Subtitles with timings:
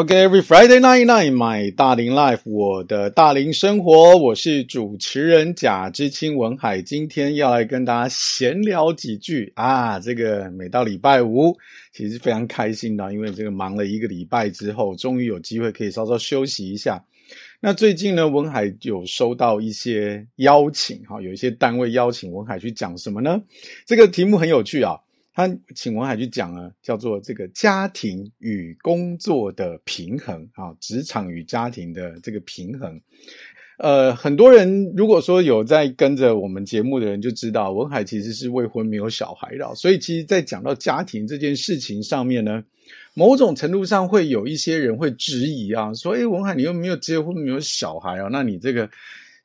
[0.00, 10.00] OK，Every Friday night night，my 大龄 life，我的大龄生活，我是主持人贾知青文海，今天要来跟大家闲聊几句啊。
[10.00, 11.54] 这个每到礼拜五，
[11.92, 17.04] 其实非常开心的，因为这个忙了一个礼拜之后，终于有机会可以稍稍休息一下。
[17.60, 23.38] 那最近呢，文海有收到一些邀请，哈，有一些单位邀请文海去讲什么呢？
[23.84, 24.96] 这个题目很有趣啊。
[25.48, 33.00] 他请文海去讲啊，叫做这个家庭与工作的平衡啊，职场与家庭的这个平衡。
[33.78, 42.62] 呃，很多人如果说有在跟着我们节目的人就知道，文海其实是未婚没有小孩的，所以其实，在讲到家庭这件事情上面呢，
[43.14, 48.90] 某种程度上会有一些人会质疑啊，说：“哎，文海，你又没有结婚，没有小孩啊，那你这个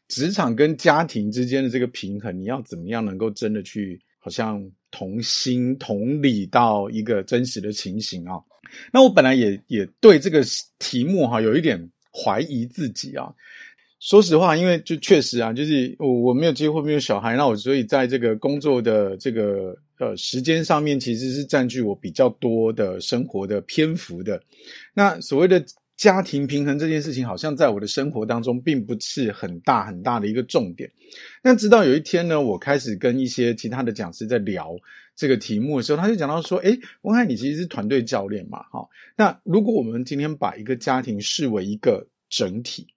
[0.09, 4.59] 职场跟家庭之间的这个平衡，你要怎么样能够真的去好像？”
[4.91, 8.39] 同心同理到一个真实的情形啊，
[8.93, 10.41] 那我本来也也对这个
[10.79, 11.77] 题目哈有一点
[12.13, 13.27] 怀疑自己啊。
[13.99, 24.41] 说实话，因为就确实啊，就是我我没有结婚，没有小孩，那我所以在这个工作的这个呃时间上面，其实是占据我比较多的生活的篇幅的。
[24.93, 25.61] 那所谓的。
[25.97, 30.91] 家庭平衡这件事情，好像在我的生活当中并不是很大很大的一个重点。
[31.41, 34.75] 那直到有一天呢，我开始跟一些其他的讲师在聊
[35.15, 38.85] 这个题目的时候，他就讲到说：“诶，文海，你其实是团队教练嘛，哈。
[39.15, 42.87] 那如果我们今天把一个家庭视为一个整体，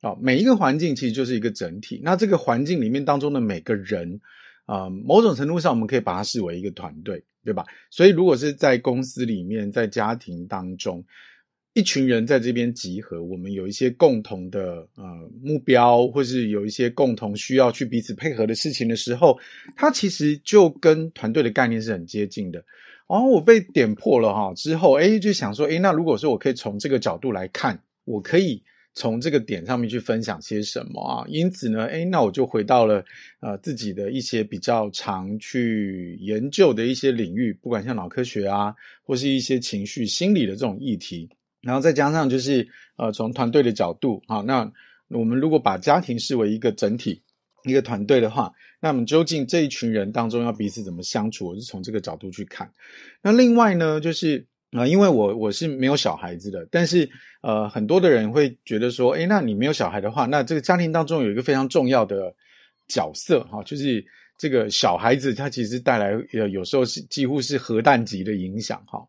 [0.00, 2.00] 啊，每一个环境其实就是一个整体。
[2.04, 4.20] 那这个环境里面当中的每个人，
[4.66, 7.66] 啊，某种程度上我们可以把它视为一个团队，对吧？
[7.90, 11.04] 所以如果是在公司里面，在家庭当中。”
[11.74, 15.04] 一群人在这边集合，我们有一些共同的呃
[15.42, 19.36] 目标，或是有一些共同需要去彼此配合的事情的时候，
[19.74, 22.64] 它其实就跟团队的概念是很接近的。
[23.08, 28.62] 然后我被点破了哈之后，诶就想说，诶那如果说我可以从这个角度来看，我可以
[28.94, 31.26] 从这个点上面去分享些什么啊？
[31.28, 33.04] 因此呢，诶那我就回到了
[33.40, 41.28] 呃自己的一些比较常去研究的一些领域，不管像脑科学啊，或是一些情绪心理的这种议题。
[41.64, 44.70] 然后再加上就是呃，从团队的角度啊，那
[45.08, 47.22] 我们如果把家庭视为一个整体、
[47.64, 51.48] 一个团队的话，那么究竟这一群人当中要彼此怎么相处？
[51.48, 52.70] 我是从这个角度去看。
[53.22, 57.08] 那另外呢，就是啊、呃，因为我我是没有小孩子的，但是
[57.42, 62.34] 呃，很多的人会觉得说，诶，那你没有小孩的话，那这个家庭当中有一个非常重要的
[62.86, 64.04] 角色哈，就是。
[64.36, 69.06] 这个小孩子他其实带来呃，有时候是几乎是核弹级的影响哈。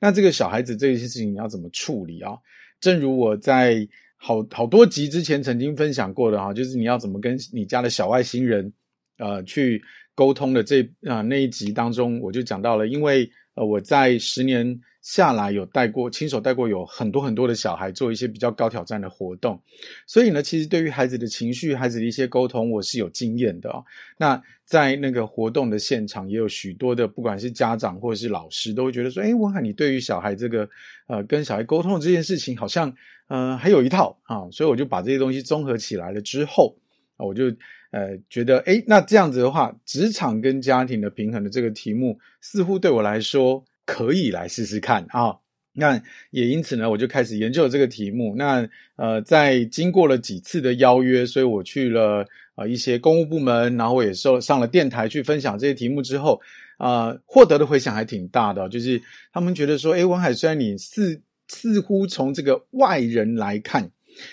[0.00, 2.32] 那这个小孩子这些事情你要怎么处理啊？
[2.80, 8.72] 正如我在好好多集之前曾经分享过的哈，就是你要怎么跟你家的小外星人
[9.18, 9.82] 呃去
[10.14, 14.80] 沟通的这啊、那一集当中，我就讲到了，因为呃我在十年。
[15.02, 19.62] 下来有带过，亲手带过有很多很多的小孩做一些比较高挑战的活动，
[20.04, 23.84] 所以呢，其实对于孩子的情绪、孩子的一些沟通，我是有经验的哦。
[24.16, 30.68] 那在那个活动的现场，也有许多的，不管是家长或者是老师，都会觉得说：“诶，文海，你对于小孩这个
[31.06, 32.92] 呃跟小孩沟通的这件事情，好像
[33.28, 36.76] 呃还有一套啊。”所以我就把这些东西综合起来了之后，
[37.16, 37.44] 我就
[37.90, 43.64] 呃觉得，诶，那这样子的话，职场跟家庭的平衡的这个题目，似乎对我来说。
[43.88, 45.32] 可以来试试看啊！
[45.72, 46.02] 那
[46.32, 48.34] 也因此呢，我就开始研究了这个题目。
[48.36, 52.26] 那呃，在经过了几次的邀约，所以我去了、
[52.56, 56.40] 呃、一些公务部门，然后我也受上了电台去分享这些题目之后，
[56.78, 58.68] 啊、呃，获得的回响还挺大的。
[58.68, 59.00] 就是
[59.32, 63.88] 他们觉得说，诶，文海，虽然你似似乎从这个外人来看，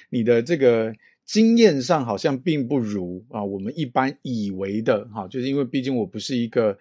[0.09, 0.91] 你的这个
[1.25, 6.77] 经验上好像并不如啊我们一般以为的哈，就是因为毕竟我不是一个。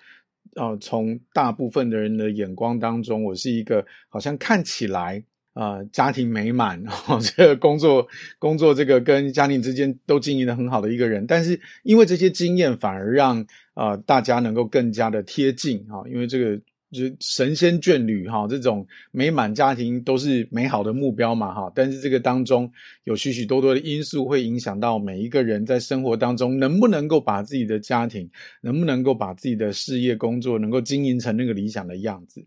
[0.57, 5.23] 呃，从大部分的人的眼光当中，我是一个好像看起来
[5.55, 8.07] 呃家庭美满， 然后这个工作
[8.39, 11.27] 工作这个跟家庭之间都经营的很好的一个人。
[11.27, 16.61] 但是因为这些经验，反而让呃大家能够更加的贴近啊，因为这个。
[16.93, 22.71] 就是神仙眷侣哈，这种美满家庭都是美好的目标嘛哈，但是这个当中
[23.05, 28.31] 有许许多多的因素会影响到每一个人在生活当中能不能够把自己的家庭，
[28.61, 32.45] 能不能够把自己的事业工作能够经营成那个理想的样子，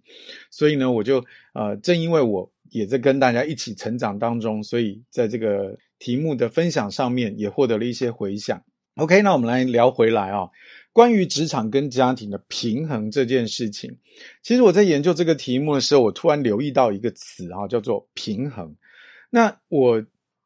[0.52, 8.62] 所以呢，我就呃，正因为我也在跟大家一起成长当中，所以在这个题目的分享上面也获得了一些回响。
[8.96, 10.48] OK，那我们来聊回来啊。
[10.96, 13.94] 关于职场跟家庭的平衡这件事情，
[14.42, 18.74] 其实我在研究这个题目的时候，我突然留意到一个词啊，叫做平衡。
[19.30, 20.02] 那我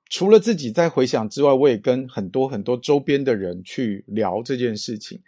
[0.09, 5.21] 除了自己在回想之外，我也跟很多很多周边的人去聊这件事情。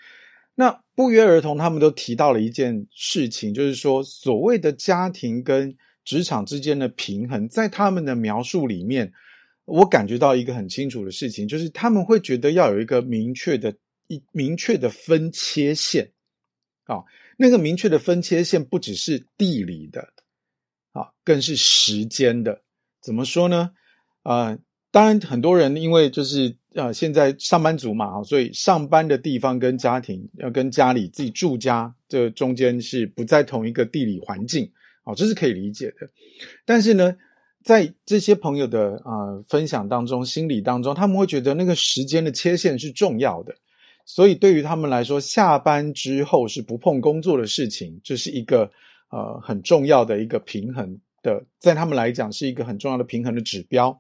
[0.56, 5.72] 那不约而同，他们都提到了一件事情，就是说所谓的家庭跟
[6.04, 9.14] 职场之间的平衡，在他们的描述里面，
[9.66, 13.72] 我感觉到一个很清楚的事情，就是他们会觉得要有一个明确的、
[14.32, 16.12] 明确的分切线。
[16.86, 17.04] 啊，
[17.38, 20.02] 那个明确的分切线不只是地理的，
[20.92, 22.62] 啊，更是时间的。
[23.02, 23.72] 怎么说呢？
[24.24, 24.58] 啊，
[24.92, 34.70] 当然很多人因为就是啊，现在上班族嘛啊，所以上班的地方跟家庭要跟家里自己住家这中间是不在同一个地理环境。
[35.04, 36.10] 好，这是可以理解的，
[36.66, 37.16] 但是呢，
[37.64, 43.56] 在这些朋友的啊、呃、分享当中，心理当中，他们会觉得那个时间的切线是重要的，
[44.14, 48.70] 所以对于他们来说，下班之后是不碰工作的事情，这是一个
[49.10, 53.98] 呃很重要的一个平衡的，在他们来讲是一个很重要的平衡的指标。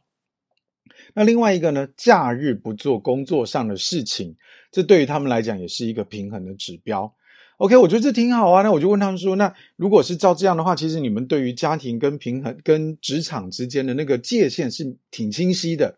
[1.13, 4.35] 那另外一个呢，假日不做工作上的事情，
[4.69, 7.15] 这对于他们来讲也是一个平衡的指标。
[7.55, 8.63] OK，我觉得这挺好啊。
[8.63, 15.97] 那我就问他们说：“那如果是照这样的话，其实你们对于家庭跟平衡、跟职场之间的那个界限是挺清晰的。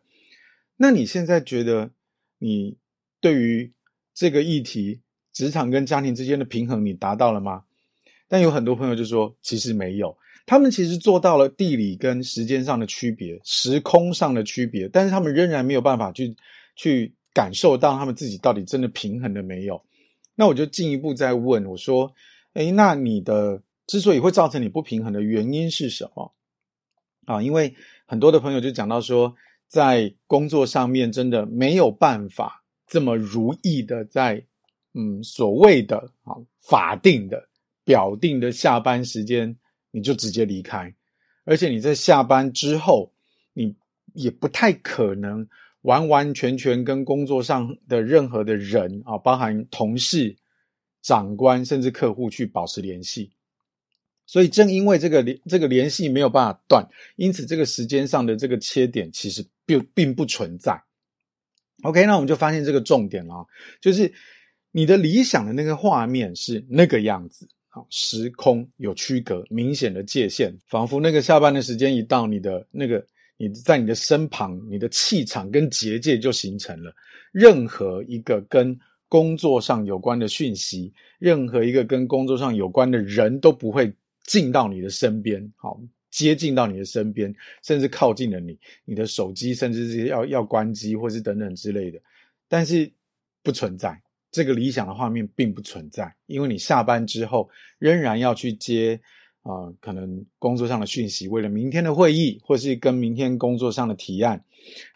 [0.77, 1.89] 那你现在觉得
[2.38, 2.77] 你
[3.19, 3.72] 对于
[4.13, 5.00] 这个议题，
[5.31, 7.63] 职场跟家庭之间的平衡，你达到了吗？”
[8.27, 10.18] 但有很多朋友就说：“其实没有。
[10.45, 16.36] 他们其实做到了地理跟时间上的区别、时空上的区别，但是他们仍然没有办法去
[16.75, 19.81] 去感受到他们自己到底真的平衡了没有。”
[20.36, 22.12] 那我就进一步再问我说
[22.54, 26.33] ：“诶，那你的之所以会造成你不平衡的原因是什么？”
[27.25, 27.75] 啊，因为
[28.06, 29.36] 很多的朋友就讲到说，
[29.68, 34.44] 在工作上面真的没有办法这么如意的在
[34.94, 37.47] 嗯所谓的啊法定的
[37.83, 39.56] 表定的下班时间
[39.91, 40.94] 你就直接离开，
[41.44, 43.12] 而且你在下班之后
[43.53, 43.75] 你
[44.13, 45.47] 也不太可能。
[45.83, 50.33] 完完全全跟工作上的任何的人啊，包含同事、
[51.01, 53.30] 长官，甚至客户去保持联系。
[54.25, 56.88] 所以正因为这个联这个联系没有办法断，
[57.18, 60.81] 因此这个时间上的这个切点其实并并不存在。
[61.83, 63.45] OK，那我们就发现这个重点了，
[63.80, 64.12] 就是
[64.71, 73.06] 你的理想的那个画面是那个样子，好，时空有区隔，明显的界限，仿佛那个下班的时间一到，你的那个。
[73.35, 76.94] 你在你的身旁，你的气场跟结界就形成了。
[77.31, 83.91] 任何一个跟工作上有关的讯息，任何一个跟工作上有关的人都不会
[84.24, 85.81] 进到你的身边，好，
[86.13, 92.00] 接近到你的身边，甚至靠近了你，你的手机甚至是要要关机，或是等等之类的。
[92.48, 92.89] 但是
[93.42, 94.00] 不存在
[94.31, 97.50] 这个理想的画面，并不存在，因为你下班之后
[97.80, 99.01] 仍然要去接。
[99.45, 104.42] 啊、可能工作上的讯息，为了明天的会议，或是跟明天工作上的提案，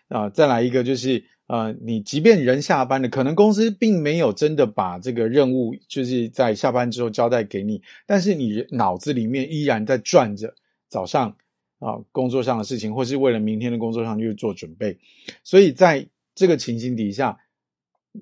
[0.08, 10.56] 啊、再来一个就是，呃，你即便人下班了，可能公司并没有真的把这个任务就是在下班之后交代给你，但是你脑子里面依然在转着
[10.90, 11.36] 早上
[11.80, 14.98] 啊、工作上的事情，或是为了明天的工作上去做准备，
[15.44, 17.38] 所以在这个情形底下，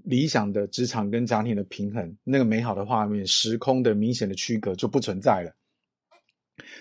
[0.03, 5.55] 理想的职场跟家庭的平衡，那个美好的画面，时空的明显的区隔就不存在了。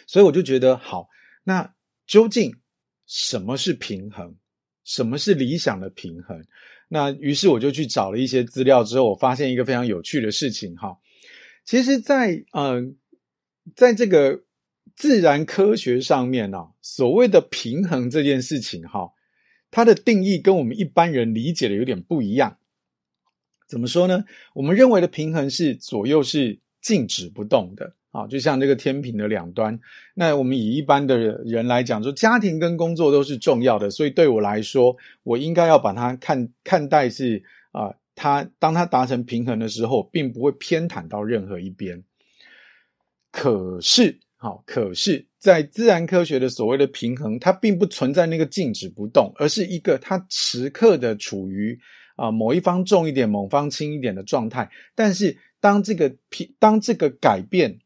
[0.07, 1.09] 所以我就觉得好，
[1.45, 1.75] 那
[2.07, 2.55] 究竟
[3.07, 4.35] 什么是平衡？
[4.85, 6.45] 什么是理想的平衡？
[6.89, 10.99] 那于是我就去找了一些资料，之后我发现一个非常有趣的事情哈。
[11.65, 12.83] 其实在，在呃，
[13.75, 14.43] 在这个
[14.97, 19.13] 自然科学上面呢，所谓的平衡这件事情哈，
[19.71, 22.59] 它的定义跟我们一般人理解的有点不一样。
[23.67, 24.25] 怎么说呢？
[24.55, 27.95] 我们认为的平衡是左右是静止不动的。
[28.15, 29.77] 啊，就像这个天平的两端。
[30.15, 42.05] 那我们以一般的人来讲，说家庭跟工作都是重要的，所以对我来说，我应该要把它看看待是啊，它当它达成平衡的时候，并不会偏袒到任何一边。
[43.33, 51.79] 可是，好，可是，在自然科学的所谓的平衡，它并不存在那个静止不动，而是一个它时刻的处于
[52.17, 54.71] 啊某一方重一点，某方轻一点的状态。
[54.95, 57.79] 但是，当这个平，当这个改变。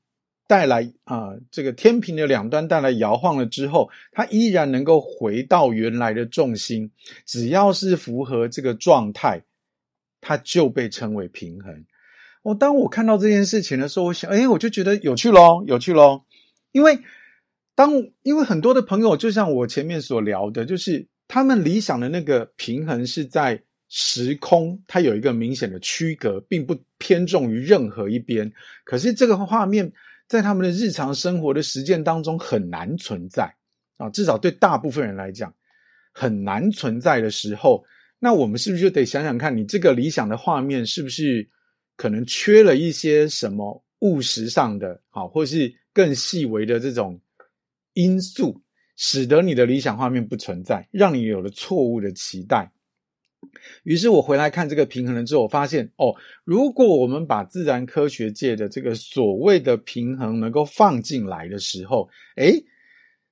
[0.49, 6.91] 带来啊、这个天平的两端带来摇晃了之后，它依然能够回到原来的重心。
[7.27, 9.43] 只要是符合这个状态，
[10.23, 11.85] 它就被称为平衡。
[12.45, 16.25] 哦，当我看到这件事情的时候，我想，哎，我就觉得有趣咯，有趣咯。
[16.79, 17.01] 因为
[17.75, 17.91] 当
[18.23, 28.53] 因为很多的朋友，就像我前面所聊的，就是他们理想的那个平衡是在时空，它有一个明显的区隔，并不偏重于任何一边。
[28.85, 29.93] 可是这个画面。
[30.29, 33.51] 在他们的日常生活的实践当中很难存在
[33.97, 35.51] 啊，至少对大部分人来讲
[36.13, 37.83] 很难存在的时候，
[38.19, 41.49] 那我们是不是就得想想看，你这个理想的画面是不是
[41.97, 47.21] 可能缺了一些什么务实上的，好，或是更细微的这种
[47.93, 48.63] 因素，
[48.95, 52.71] 使得你的理想画面不存在，让你有了错误的期待。
[53.83, 56.15] 于是我回来看这个平衡了之后，我发现哦，
[56.45, 62.65] 如果我们把自然科学界的这个所谓的平衡能够放进来的时候，诶，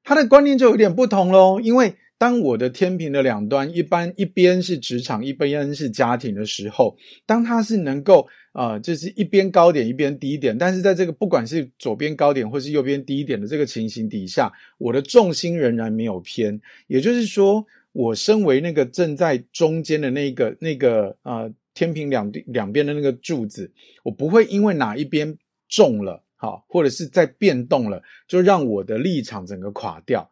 [0.02, 1.60] 他的观念就有点不同喽。
[1.60, 17.66] 因为当我的天平的两端，一般一边是职场，一边是家庭的时候，当它是能够呃，就是一边高点，一边低点，但是在这个不管是左边高点或是右边低点的这个情形底下，我的重心仍然没有偏，也就是说。
[17.98, 25.34] 我身为那个正在中间的那个那个呃天平两两边的那个柱子，我不会因为哪一边
[25.66, 30.30] 重了，好，或者是在变动了，就让我的立场整个垮掉。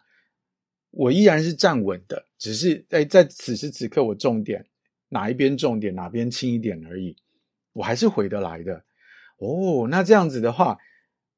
[0.96, 4.64] 我依然是站稳的，只是在在此时此刻我重点
[5.08, 7.16] 哪一边重点哪边轻一点而已，
[7.72, 8.84] 我还是回得来的。
[9.38, 10.78] 哦，那这样子的话，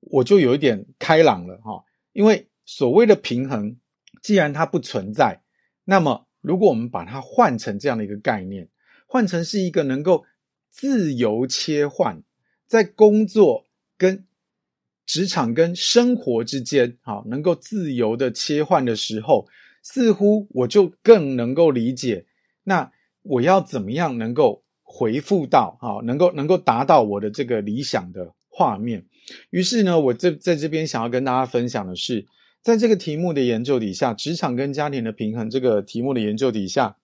[0.00, 1.82] 我就有一点开朗了哈，
[2.12, 3.78] 因为所谓的平衡，
[4.22, 5.40] 既然它不存在。
[5.84, 8.68] 那么，如果我们把它换成这样的一个概念，
[9.06, 10.26] 换成是一个能够
[10.68, 12.22] 自由切换，
[12.66, 13.64] 在工作
[13.96, 14.25] 跟
[15.06, 19.46] 职场跟生活之间，好，能够自由的切换的时候，
[19.82, 22.26] 似乎我就更能够理解，
[22.64, 22.90] 那
[23.22, 29.06] 我要怎么样能够回复到，好，能够能够达到我的这个理想的画面。
[29.50, 32.26] 于是呢，我这在这边想要跟大家分享的是。
[32.62, 36.96] 在这个题目的研究底下，职场跟家庭的平衡这个题目的研究底下，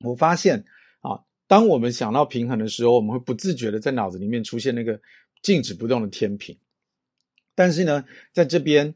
[0.00, 0.64] 我发现
[0.98, 5.00] 啊，当我们想到平衡的时候，我们会不自觉的在脑子里面出现那个
[5.42, 6.56] 静止不动的天平。
[7.60, 8.02] 但是呢，
[8.32, 8.94] 在这边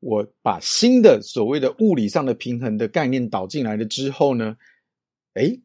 [0.00, 4.54] 我把新的所谓的物理上的平衡的概念导进来了之后呢，
[5.32, 5.62] 诶，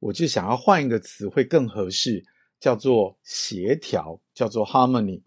[0.00, 2.24] 我就想要换一个词会更合适，
[2.58, 5.22] 叫做协调，叫做 harmony。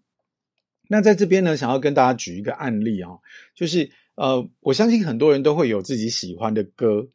[0.86, 3.20] 那在这边呢，想要跟大家举一个案例啊、哦，
[3.54, 7.08] 就是呃，我相信很多人都会有自己喜欢的歌。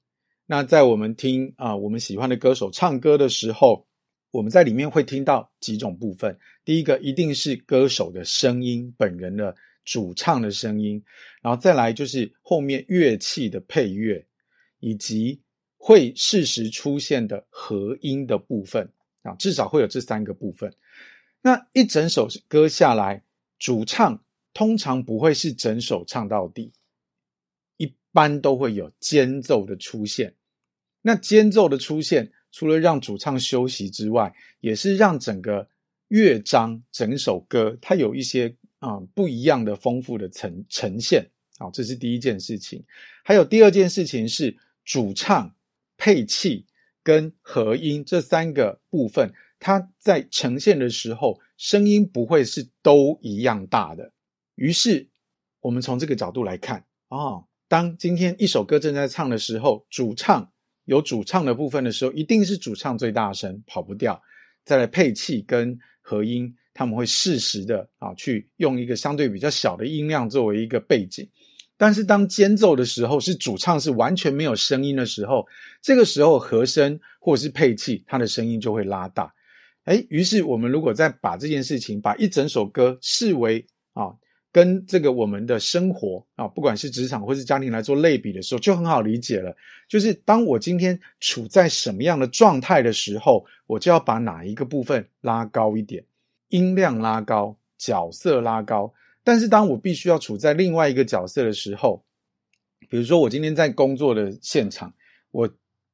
[0.48, 3.86] 那在我们听啊、我们喜欢的歌手唱歌的时候，
[4.32, 6.38] 我们在里面会听到几种部分。
[6.64, 9.56] 第一个一定是歌手的声音，本人的
[9.86, 11.04] 主唱的声音，
[11.42, 14.26] 然后再来就是后面乐器的配乐，
[14.80, 15.42] 以及
[15.78, 18.92] 会适时出现的和音的部分
[19.24, 20.74] 啊，至少会有这三个部分。
[21.42, 23.24] 那一整首歌下来。
[23.62, 26.72] 主唱通常不会是整首唱到底，
[27.76, 30.34] 一般都会有间奏的出现。
[31.02, 35.68] 那间奏的出现，除了让主唱休息之外，也是让整个
[36.08, 41.26] 乐章、整首歌它有一些啊、嗯、不一样的丰富的呈呈现。
[41.58, 42.84] 好，这是第一件事情。
[43.24, 45.54] 还有第二件事情是主唱、
[45.98, 46.66] 配器
[47.04, 49.32] 跟和音这三个部分。
[49.60, 54.14] 它在呈现的时候，声音不会是都一样大的。
[54.56, 55.10] 于是，
[55.60, 60.50] 我们从这个角度来看，哦，当今天一首歌正在唱的时候，主唱
[60.90, 64.20] 有主唱的部分的时候，一定是主唱最大声，跑不掉。
[64.66, 71.30] 再来配器跟和音，他们会适时的啊，去用一个相对比较小的音量作为一个背景。
[71.78, 75.46] 但是当间奏的时候，是主唱是完全没有声音的时候，
[75.80, 79.32] 这个时候和声或者是配器，它的声音就会拉大。
[79.86, 84.10] 诶，于是我们如果再把这件事情，把一整首歌视为啊，
[84.52, 89.56] 跟这个我们的生活啊，不管是职场或是家庭来做类比的时候，就很好理解了。
[89.88, 96.04] 就是当我今天处在什么样的状态的时候，我就要把哪一个部分拉高一点，
[96.50, 98.92] 音量拉高，角色拉高。
[99.24, 102.04] 但是当我必须要处在另外一个角色的时候，
[102.90, 104.92] 比如说我今天在工作的现场，
[105.30, 105.48] 我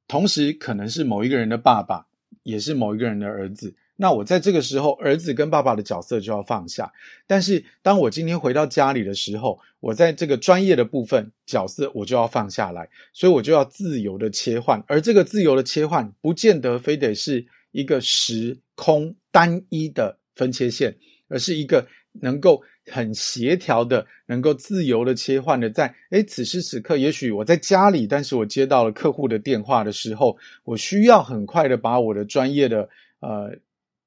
[0.07, 2.05] 同时可能是某一个人的爸爸，
[2.43, 3.75] 也是某一个人的儿子。
[3.97, 6.91] 那我在这个时候，儿子跟爸爸的角色就要放下。
[7.25, 14.83] 但是，当我今天回到家里的时候，我在这个专业的部分角色，我就要放下来，所以我就要自由的切换。
[14.87, 20.93] 而这个自由的切换，不见得非得是一个时空单一的分切线，
[21.29, 22.61] 而是一个能够
[22.91, 25.69] 很协调的、能够自由的切换的。
[25.69, 32.89] 在诶，此时此刻，也许我在家里，但是我接到了客户的电话的时候，我需要很快的把我的专业的
[33.21, 33.57] 呃。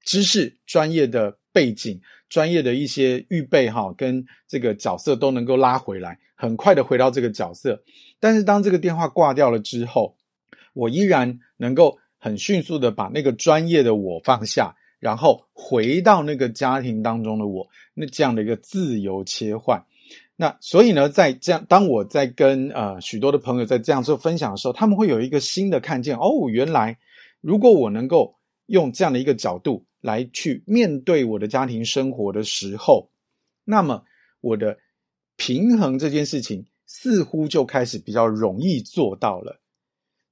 [0.09, 2.01] 知识、专业的背景、
[2.31, 7.83] 专业的一些预备，哈，跟这个角色都能够拉回来，很快的回到这个角色。
[8.19, 10.17] 但是当这个电话挂掉了之后，
[10.73, 19.85] 我依然能够很迅速的把那个专业的我放下，然后回到那个家庭当中的我，那这样的一个自由切换。
[20.37, 26.97] 那所以呢，在这样，当我在跟呃许多的朋友在这样做分享的时候，他们会有一个新的看见哦，原来
[27.43, 29.85] 如果我能够用这样的一个角度。
[30.01, 33.11] 来去面对我的家庭生活的时候，
[33.65, 34.05] 那么
[34.41, 34.79] 我的
[35.37, 39.61] 平衡这件事情似乎就开始比较容易做到了。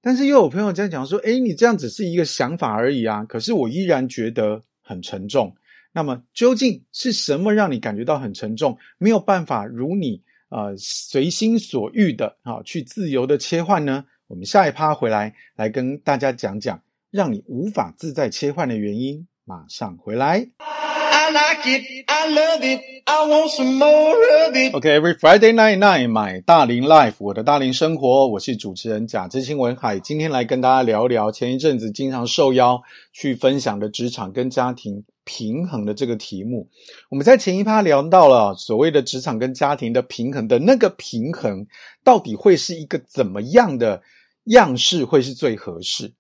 [0.00, 5.56] 但是又有朋友在讲说：“诶，你这样只是一个想法而已啊！”可是我依然觉得很沉重。
[5.92, 14.04] 那么究竟是什么让你感觉到很沉重，没有办法如你呃随心所欲的啊去自由的切换呢？
[14.28, 16.80] 我们下一趴回来来跟大家讲讲，
[17.10, 19.26] 让你无法自在切换的原因。
[19.46, 20.48] 马上回来。
[20.58, 24.74] I like it, I love it, I want some more of it.
[24.74, 36.68] Okay, every Friday night night, my 大龄 life，我的大龄生活，我是主持人贾志清文海，今天来跟大家聊聊前一阵子经常受邀去分享的职场跟家庭平衡的这个题目。
[37.08, 41.64] 我们在前一趴聊到了所谓的职场跟家庭的平衡的那个平衡，
[42.02, 44.02] 到底会是一个怎么样的
[44.46, 46.12] 样式会是最合适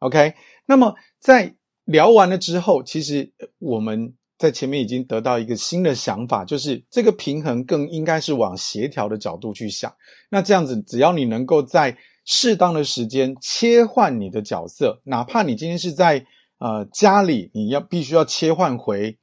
[0.00, 0.34] ？OK，
[0.66, 4.14] 那么在聊完了之后，其实我们。
[4.36, 9.94] 在前面已经得到一个新的想法，就是这个平衡更应该是往协调的角度去想。
[10.28, 16.26] 那这样子，只要你能够在适当的时间切换你的角色，哪怕你今天是在
[16.58, 19.16] 呃家里，你要必须要切换回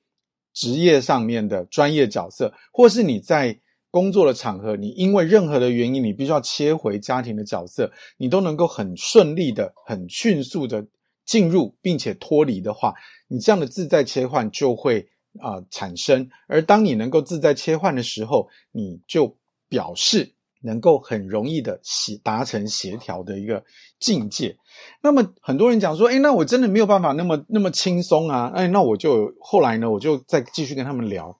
[0.53, 3.59] 职业上面的专业角色，或是你在
[3.91, 10.87] 工作的场合，你因为任何的原因，你必须要切回家庭的角色，你都能够很顺利的、很迅速的。
[11.31, 12.93] 进入并且脱离的话，
[13.29, 15.07] 你这样的自在切换就会
[15.39, 16.29] 啊、呃、产生。
[16.49, 19.37] 而当你能够自在切换的时候，你就
[19.69, 23.63] 表示能够很容易的协达成协调的一个
[23.97, 24.57] 境界。
[25.01, 28.51] 那么很多人讲说，哎，那我真的没有办法那么那么轻松啊！
[28.53, 31.39] 哎，那我就后来呢，我就再继续跟他们聊，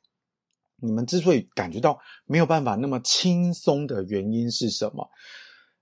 [0.81, 5.09] 你们之所以感觉到没有办法那么轻松的原因是什么？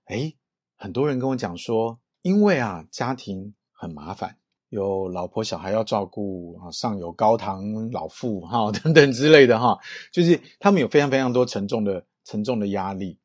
[0.06, 0.34] 哎，
[0.76, 3.54] 很多人跟我讲说，因为啊家庭。
[3.80, 4.36] 很麻烦，
[4.68, 9.78] 有老婆小孩要照顾啊，上有高堂老妇哈 等等之类的哈，
[10.12, 13.18] 就是他们有非常非常多沉重的沉重的压力。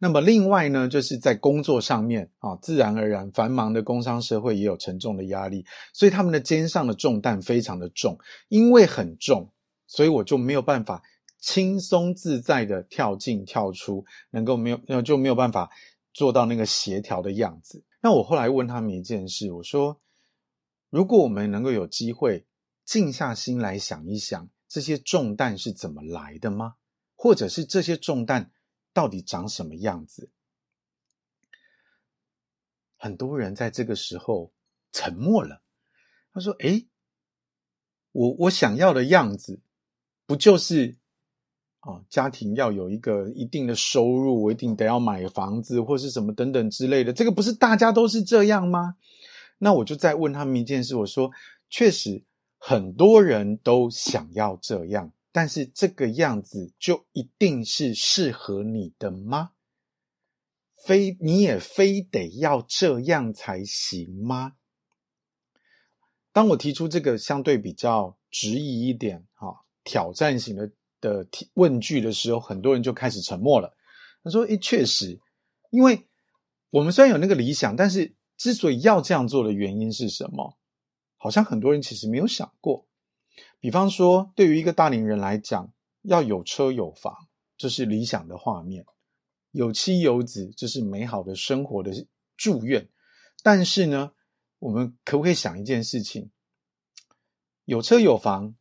[0.00, 9.48] 那么另外呢，就是在工作上面啊，自然而然繁忙的工商社会也有沉重的压力，所以他们的肩上的重担非常的重，因为很重，
[9.86, 11.00] 所以我就没有办法
[11.38, 15.70] 轻松自在的跳进跳出，能够没有就没有办法
[16.12, 17.84] 做到那个协调的样子。
[18.04, 20.02] 那我后来问他们一件事，我说：
[20.90, 22.48] 如果我们能够有机会
[22.84, 26.74] 静下心来想一想，这些重担是怎么来的吗？
[27.14, 28.50] 或者是这些重担
[28.92, 30.30] 到底长什么样子？
[32.96, 34.52] 很多人在这个时候
[34.90, 35.62] 沉默了。
[36.32, 36.88] 他说：“诶，
[38.10, 39.62] 我我想要的样子，
[40.26, 40.98] 不就是？”
[41.82, 47.12] 哦，家庭要有一个一定的收入，我一定得要买房子或是什么等等之类的。
[47.12, 48.94] 这个不是大家都是这样吗？
[49.58, 51.32] 那我就再问他们一件事，我说：
[51.68, 52.22] 确实
[52.56, 59.50] 很多人都想要这样，但是这个样子就一定是适合你的吗？
[60.86, 64.52] 非你也非得要这样才行吗？
[66.32, 70.70] 当我提出这个相对比较质疑一点、哈、挑战型的。
[71.02, 73.76] 的提问句的时候，很多人就开始沉默了。
[74.24, 75.20] 他说：“诶，确实，
[75.70, 76.08] 因为
[76.70, 80.56] 我们虽然有那个理想，但是之所以要这样做的原因是什么？
[81.18, 82.86] 好像很多人其实没有想过。
[83.58, 88.84] 比方说，对于一个大龄人来讲，要有车有房，这是理想的画面；
[89.50, 91.90] 有妻有子，这是美好的生活的
[92.36, 92.88] 祝愿。
[93.42, 94.12] 但是呢，
[94.60, 96.30] 我们可不可以想一件事情？
[97.64, 98.54] 有车有房。”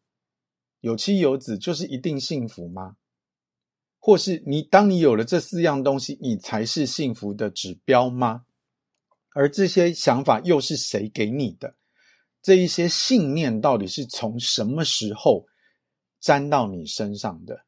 [0.82, 2.98] 有妻有子就是一定幸福吗？
[4.04, 8.46] 或是你当你有了这四样东西，你才是幸福的指标吗？
[9.36, 11.76] 而这些想法又是谁给你的？
[12.42, 15.46] 这一些信念到底是从什么时候
[16.20, 17.64] 沾到你身上的？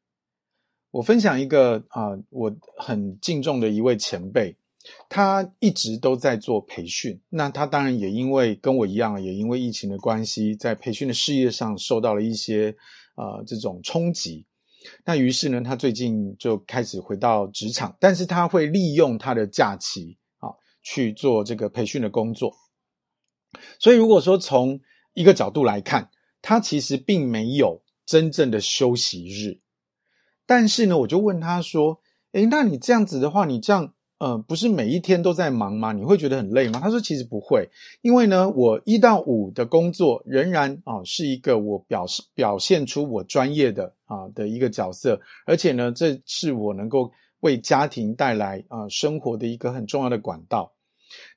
[0.89, 4.57] 我分享一个啊、我很敬重的一位前辈，
[5.07, 7.21] 他一直都在做培训。
[7.29, 12.75] 那他当然也因为跟我一样，也因为疫情的关系，在培训的事业上受到了一些。
[13.15, 14.45] 呃，这种冲击，
[15.05, 20.49] 那于是呢，他最近就开始回到职场，但是他会利用他的假期啊
[20.81, 22.53] 去做这个培训的工作。
[23.79, 24.79] 所以，如果说从
[25.13, 26.09] 一个角度来看，
[26.41, 29.61] 他其实并没有真正的休息日。
[30.45, 32.01] 但是呢，我就问他说
[32.33, 33.92] ：“诶，那你这样子的话，你这样。”
[34.23, 35.91] 呃，不是每一天都在忙吗？
[35.91, 36.79] 你会觉得很累吗？
[36.81, 37.69] 他说其实不会，
[38.01, 50.71] 因为呢，我一到五的工作仍然啊、是一个我表示表现出我专业的啊、的一个角色，而且呢，这是我能够为家庭带来啊、生活的一个很重要的管道。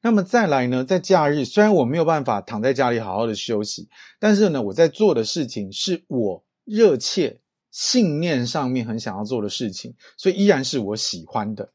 [0.01, 3.89] 那么再来呢，在假日虽然我没有办法躺在家里好好的休息，
[4.21, 7.41] 但是呢，我在做的事情是我热切
[7.73, 11.69] 信念上面很想要做的事情，所以依然是我喜欢的。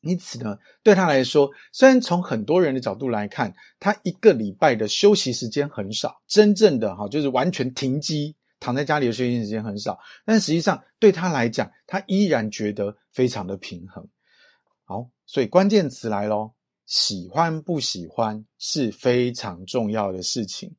[0.00, 14.06] 因此呢，对他来说，虽然从很多人的角度来看，他一个礼拜的休息时间很少，真正的哈就是完全停机躺在家里的休息时间很少，但实际上对他来讲，他依然觉得非常的平衡。
[14.84, 16.54] 好，所以关键词来咯，
[16.86, 20.76] 喜欢不喜欢是非常重要的事情。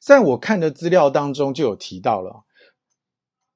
[0.00, 2.44] 在我看的资料当中就有提到了，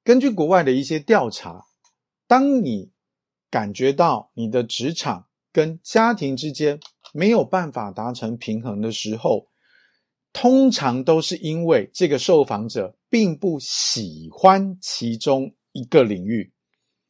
[0.03, 1.65] 根据国外的一些调查，
[2.27, 2.91] 当你
[3.49, 6.79] 感觉到你的职场跟家庭之间
[7.13, 9.47] 没有办法达成平衡的时候，
[10.31, 16.51] 通常都是因为这个受访者并不喜欢其中一个领域，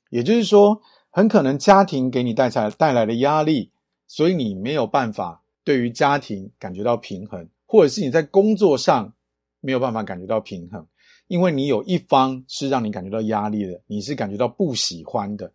[0.09, 3.71] 也就是说，很可能家庭给你带来带来的压力，
[4.07, 9.13] 所以你没有办法对于家庭感觉到平衡，或者是你在工作上
[9.59, 10.87] 没有办法感觉到平衡，
[11.27, 15.51] 因为你有一方是让你感觉到压力的，你是感觉到不喜欢的。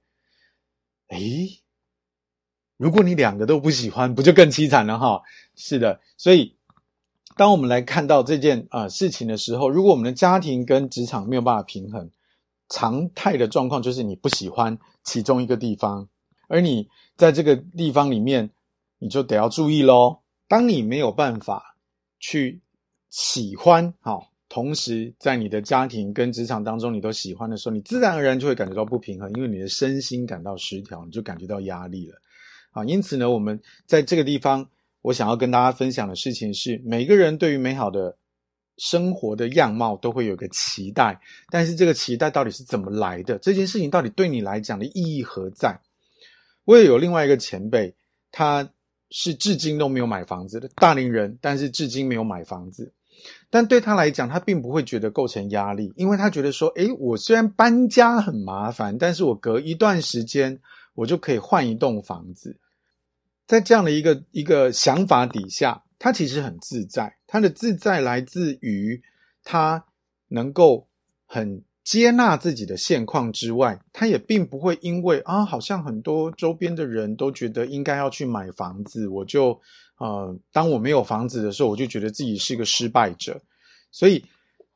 [1.09, 1.61] 诶，
[2.77, 5.23] 如果你两个都不喜欢，不就更凄惨了哈？
[5.55, 6.57] 是的，所以
[7.37, 12.11] 当我们来看到这件啊、呃、事情的时候，如果我们的家庭跟职场没有办法平衡，
[12.69, 16.09] 常态的状况就是你不喜欢其中一个地方，
[16.49, 18.51] 而你在这个地方里面，
[18.99, 20.21] 你就得要注意喽。
[20.49, 21.77] 当你没有办法
[22.19, 22.61] 去
[23.09, 24.34] 喜欢，好。
[24.55, 32.17] 同时，在你的家庭跟职场当中，你都喜欢的时候，你自然而然就会感觉到不平衡，因为你的身心感到失调，你就感觉到压力了。
[32.71, 34.65] 啊，因此呢，我们在这个地方，
[35.03, 38.17] 我想要跟大家分享的事情是，每个人对于美好的
[38.77, 43.37] 生活的样貌都会有个期待，但是这个期待到底是怎么来的？
[43.41, 45.77] 这件事情到底对你来讲的意义何在？
[46.65, 47.93] 我也有另外一个前辈，
[48.31, 48.71] 他
[49.11, 52.93] 是至今都没有买房子的大龄人，但是至今没有买房子。
[53.51, 60.59] 但对他来讲，他并不会觉得构成压力，因为他觉得说，诶，我虽然搬家很麻烦，但是我隔一段时间
[60.95, 62.59] 我就可以换一栋房子。
[63.47, 67.17] 在这样的一个一个想法底下，他其实很自在。
[67.27, 69.01] 他的自在来自于
[69.45, 69.85] 他
[70.29, 70.89] 能够
[71.27, 79.61] 很接纳自己的现况之外，他也并不会因为啊，好像很多周边的人都觉得应该要去买房子，我就。
[79.99, 83.41] 呃，当我没有房子的时候，我就觉得自己是一个失败者。
[83.93, 84.25] 所以，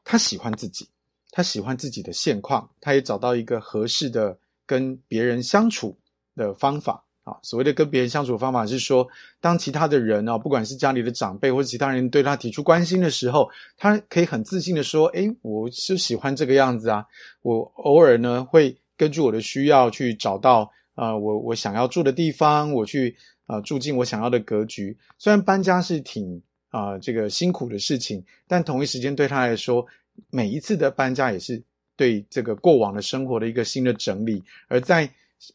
[0.04, 0.88] 他喜欢自己，
[1.32, 5.98] 他喜欢自己的现况，他也找到一个合适的跟别人相处
[6.36, 7.04] 的方法。
[7.24, 9.06] 啊，所谓的跟别人相处的方法是说，
[9.40, 17.04] 当其他的人啊，不管是家里的长辈或者其他人对他提出关心的时候，他可以很自信的说：“诶，我是喜欢这个样子啊，
[17.42, 23.16] 我偶尔呢会根据我的需要去找到啊，我我想要住的地方，我去。”
[23.48, 24.96] 啊、住进我想要的格局。
[25.18, 29.84] 虽然搬家是挺啊、这个辛苦的事情，但同一时间对他来说，
[30.30, 31.60] 每一次的搬家也是
[31.96, 34.44] 对这个过往的生活的一个新的整理。
[34.68, 35.10] 而在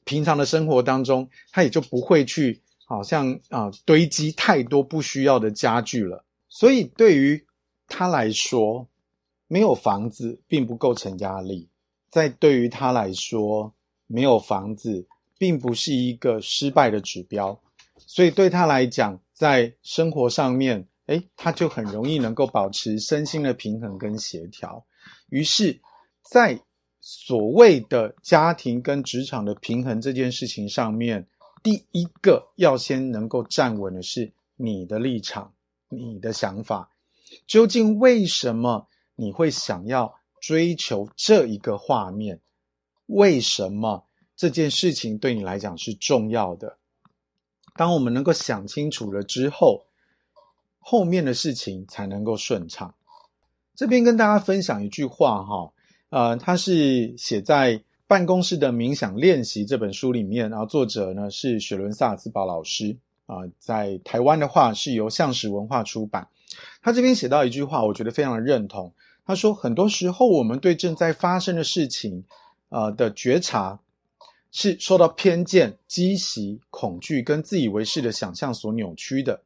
[0.05, 6.25] 平常的生活当中，他也就不会去好像啊、堆积太多不需要的家具了。
[6.49, 7.45] 所以对于
[7.87, 8.87] 他来说，
[9.47, 11.69] 没有房子并不构成压力。
[12.09, 13.71] 在对于他来说，
[14.07, 15.05] 没有房子
[15.37, 17.59] 并不是一个失败的指标。
[18.07, 24.85] 所以对他来讲，在生活上面，诶，他就很容易能够保持身心的平衡跟协调。
[25.29, 25.79] 于是，
[26.31, 26.59] 在
[27.01, 31.27] 所谓的家庭跟职场的平衡这件事情上面，
[31.61, 35.53] 第一个要先能够站稳的是你的立场、
[35.89, 36.89] 你的想法。
[37.47, 42.39] 究竟为什么你会想要追求这一个画面？
[43.07, 46.77] 为什么这件事情对你来讲是重要的？
[47.75, 49.85] 当我们能够想清楚了之后，
[50.79, 52.93] 后面的事情才能够顺畅。
[53.75, 55.71] 这边跟大家分享一句话哈，
[56.09, 57.73] 呃，它是写在
[58.05, 66.27] 《办公室的冥想练习》这本书里面，然后作者呢是雪伦萨兹堡老师啊，在台湾的话是由橡实文化出版。
[66.83, 68.93] 他这边写到一句话，我觉得非常的认同。
[69.25, 72.23] 他说，很多时候我们对正在发生的事情，
[72.69, 73.79] 呃的觉察。
[74.53, 79.41] 是受到偏见、讥袭、恐惧跟自以为是的想象所扭曲的。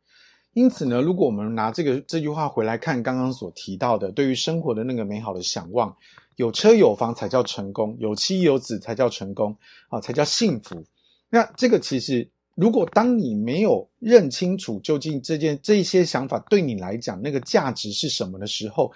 [0.54, 5.96] 因此呢，如果我们拿这个这句话回来看刚刚所提到的，对于生活的那个美好的想望，
[6.36, 9.56] 有车有房才叫成功，有妻有子才叫成功
[9.90, 10.84] 啊，才叫幸福。
[11.30, 18.92] 那这个其实，如果当你没有认清楚究竟这件这些想法对你来讲那个价值是什么的时候，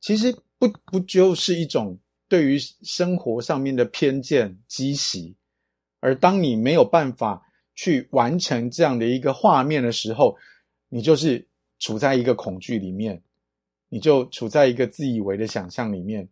[0.00, 5.34] 其实不不就是一种对于生活上面的偏见、讥袭。
[6.00, 10.36] 而当你没有办法去完成这样的一个画面的时候，
[10.88, 11.46] 你就是
[11.78, 13.22] 处在一个恐惧里面，
[13.88, 16.28] 你就处在一个自以为的想象里面，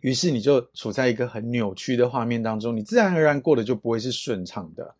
[0.00, 4.94] 于是你就处在一个很扭曲的画面当中，你自然而然过得就不会是顺畅的。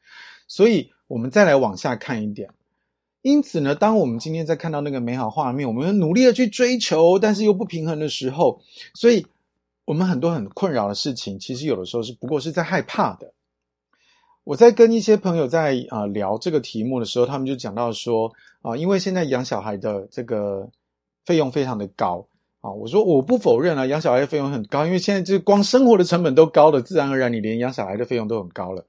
[0.46, 2.48] 所以我们再来往下看一点。
[3.22, 8.62] 因此呢，当我们今天在看到那个美好画面，我们努力的去追求，但是又不平衡的时候，
[8.94, 9.26] 所以
[9.84, 13.32] 我们很多很困扰的事情，其实有的时候是不过是在害怕的。
[14.46, 18.32] 我在跟一些朋友在啊、聊这个题目的时候，他们就讲到说
[18.62, 20.70] 啊、因为现在养小孩的这个
[21.24, 22.24] 费用非常的高
[22.60, 28.86] 啊，我说我不否认啊，养小孩的费用很高，因为现在就是光生活的成本都高了，自然而然你连养小孩的费用都很高了。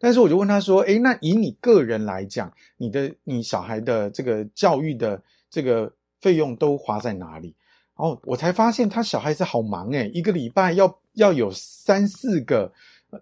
[0.00, 7.54] 但是我就问他说，诶，那以你个人来讲，你的你小孩的这个教育的这个费用都花在哪里？
[7.96, 12.72] 然后我才发现他小孩子好忙诶，一个礼拜要要有三四个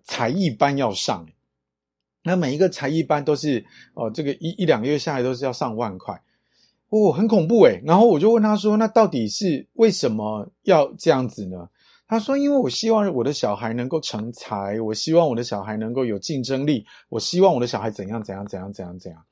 [0.03, 1.27] 才艺班要上。
[2.25, 6.19] 那每一个才艺班都是，哦，这个一一两个月下来都是要上万块，
[6.89, 7.83] 哦，很恐怖诶。
[7.85, 11.69] 然后我就问他说：“那到底是为什么要这样子呢？”
[12.09, 19.23] 他说：“因为我希望我的小孩能够成才，我希望我的小孩能够有竞争力，我希望我的小孩怎样怎样怎样怎样怎样。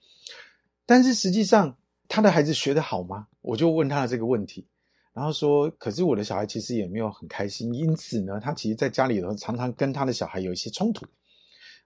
[0.85, 1.75] 但是实际上，
[2.09, 4.67] 他的孩子学得好吗？”我就问他的这个问题，
[5.15, 11.07] 然后说：“可是我的小孩其实也没有很开心，因此呢，他其实在家里头常常跟他的小孩有一些冲突。”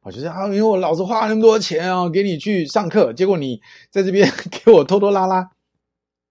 [0.06, 4.32] 我就是啊，因为我老子花那么多钱啊，给你去上课，结果你在这边
[4.64, 5.50] 给我拖拖拉拉，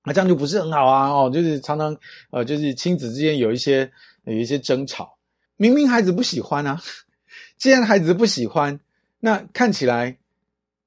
[0.05, 1.09] 那这样就不是很好啊。
[1.09, 1.97] 哦，就是常常
[2.31, 3.91] 呃，就是亲子之间有一些
[4.23, 5.17] 有一些争吵，
[5.57, 6.81] 明明孩子不喜欢啊，
[7.59, 8.79] 既然孩子不喜欢，
[9.19, 10.15] 那看起来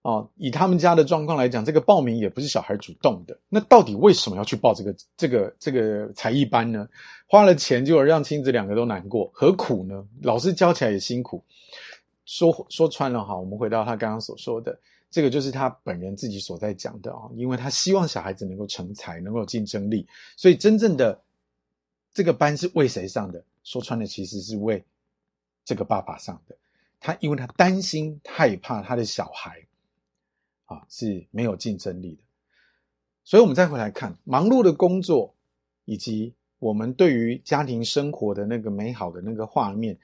[0.00, 6.88] 哦，以他们家的状况来讲，这个报名也不是小孩主动的，那到底为什么要去报这个这个这个才艺班呢？
[7.26, 10.02] 花了钱就让亲子两个都难过，何苦呢？
[10.22, 11.44] 老师教起来也辛苦。
[12.28, 14.78] 说说穿了哈，我们回到他刚刚所说的，
[15.10, 21.18] 这个就是他本人自己所在讲的啊，因为他希望小孩子能够成才，能够有竞争力，所以真正的
[22.12, 23.42] 这个班是为谁上的？
[23.64, 24.84] 说穿了，其实是为
[25.64, 26.54] 这个爸爸上的。
[27.00, 29.66] 他因为他担心、害怕他的小孩
[30.66, 32.22] 啊是没有竞争力的，
[33.24, 35.34] 所以我们再回来看忙碌的工作，
[35.86, 39.98] 以及我们对于家庭生活的那个美好的那个画面。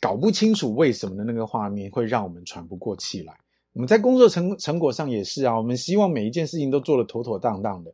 [0.00, 3.36] 搞不清楚为什么的那个画面会让我们喘不过气来。
[3.72, 7.92] 我们在工作成成果上也是啊，我们希望每一件事情都做得妥妥当当的。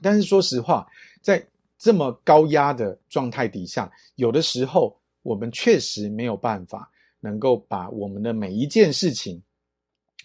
[0.00, 0.86] 但是说实话，
[1.20, 1.46] 在
[1.78, 9.42] 这么高压的状态底下，有的时候我们确实没有办法能够把我们的每一件事情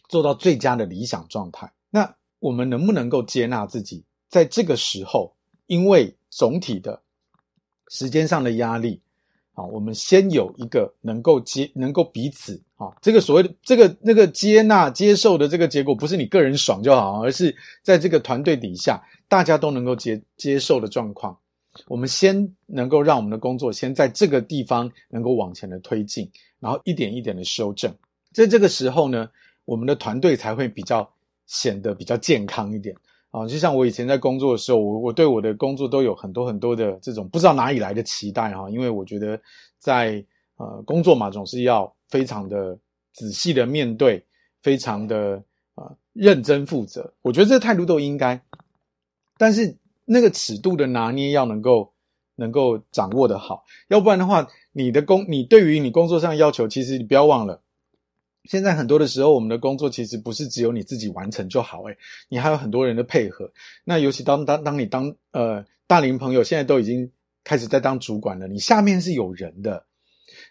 [0.10, 1.72] 做到最佳的理想状态。
[1.90, 5.34] 那我们能不能够接纳自己，在这个时候，
[5.68, 7.02] 因为总体的
[7.90, 9.02] 时间上的压力？
[9.58, 21.36] 啊，我们先有一个能够接、能够彼此啊，这个所谓的这个那个接纳、接受的这个结果，不是你个人爽就好，而是在这个团队底下，大家都能够接接受的状况。
[21.88, 27.92] 我们先能够让我们的工作先在这个地方能够往前的推进，然后一点一点的修正。
[28.32, 29.28] 在这个时候呢，
[29.66, 31.12] 我们的团队才会比较
[31.48, 32.96] 显得比较健康一点。
[33.32, 39.40] 啊，就像我以前在工作的时候，我我对我的工作都有很多很多的这种不知道哪里来的期待哈，因为我觉得
[39.80, 40.24] 在
[40.56, 42.78] 呃工作嘛，总是要非常的
[43.14, 44.24] 仔细的面对，
[44.62, 45.44] 非常的
[45.76, 47.14] 啊、呃、认真负责。
[47.22, 48.42] 我觉得这态度都应该，
[49.38, 51.92] 但是那个尺度的拿捏要能够
[52.36, 57.62] 能够掌握得好，要不然的话，你的工你对于你工作上要求，其实你不要忘了。
[58.48, 61.98] 现在很多的时候，我们的工作其实不是只有你自己完成就好，诶，
[62.30, 63.52] 你还有很多人的配合。
[63.84, 67.12] 那尤其当当当你当呃大龄朋友，现在都已经
[67.44, 69.86] 开始在当主管了，你下面是有人的，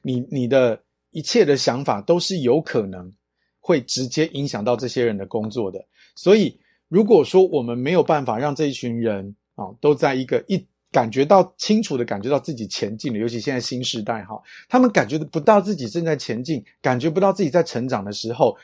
[0.03, 0.81] 你你的
[1.11, 3.13] 一切的想法都是有可能
[3.61, 5.85] 会直接影响到这些人的工作的。
[6.15, 10.65] 所以，如果说我们没有办法让这一群人啊都在一个一。
[10.97, 18.57] 感觉到清楚的感觉到自己前进了，尤其现在新时代哈，他们感觉不到自己正在前进，感觉不到自己在成长的时候，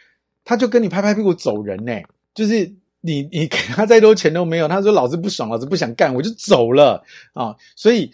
[0.42, 1.92] 他就跟你拍拍屁股走人呢。
[2.32, 7.54] 就是你你给他再多钱都没有，他说老子不爽，老子不想干，我就走了啊。
[7.76, 8.10] 所以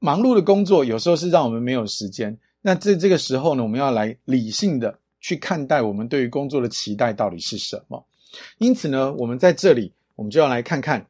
[0.00, 2.36] 忙碌的工作有时候是让我们没有时间。
[2.60, 8.04] 那这这个时候呢，我们要来理性的去看待我们对于工作的期待到底是什么。
[8.58, 11.06] 因此呢，我们在这里我们就要来看看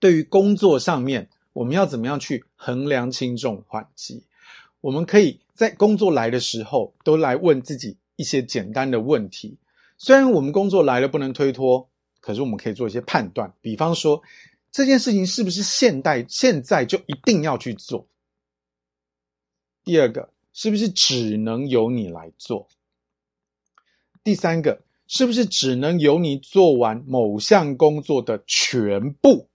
[0.00, 1.28] 对于工作上面。
[1.58, 4.22] 我们要怎么样去衡量轻重缓急？
[4.80, 9.56] 我们可以在工作来的时候，都来问自己一些简单的问题。
[9.96, 11.88] 虽然我们工作来了不能推脱，
[12.20, 13.52] 可是我们可以做一些判断。
[13.60, 14.22] 比方说，
[14.70, 18.06] 这件事情是不是现代现在就一定要去做？
[19.82, 22.68] 第二个，是不是只能由你来做？
[24.22, 29.47] 第三个，是不是只能由你做完某项工作的全部？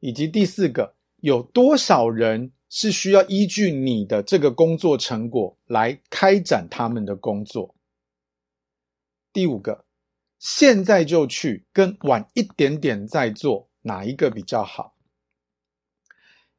[0.00, 7.74] 以及第四个，有多少人是需要依据你的这个工作成果来开展他们的工作？
[9.32, 9.84] 第五个，
[10.38, 14.94] 现在就去跟晚一点点再做，哪一个比较好？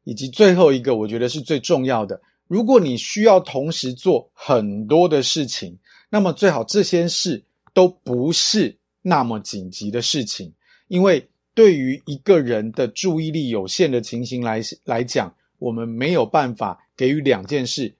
[0.03, 2.21] 以及最后一个，我觉得是最重要的。
[2.47, 5.77] 如果你需要同时做很多的事情，
[6.09, 10.53] 那么最好这些事都不是那么紧急的事情，
[10.87, 17.95] 因为对于一个人的注意力有限的情形来来讲，我们没有办法给予两件事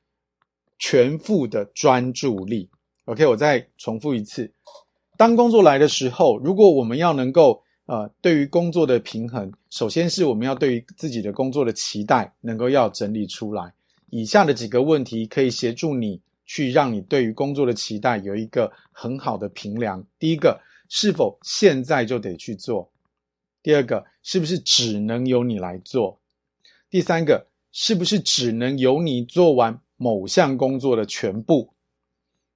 [0.78, 2.70] 全副的专注力。
[3.06, 4.54] OK，我再重复一次，
[5.18, 13.74] 当工作来的时候，如果我们要能够呃，对于工作的平衡，首先是我们要对于自己的工作的期待能够要整理出来。
[14.12, 20.06] 以下的几个问题可以协助你去让你对于工作的期待有一个很好的评量。
[20.20, 22.88] 第一个，是否现在就得去做？
[23.68, 26.22] 第二个，是不是只能由你来做？
[26.90, 31.74] 第三个，是不是只能由你做完某项工作的全部？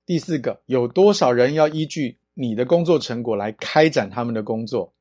[0.06, 4.93] 第四个，有多少人要依据你的工作成果来开展他们的工作？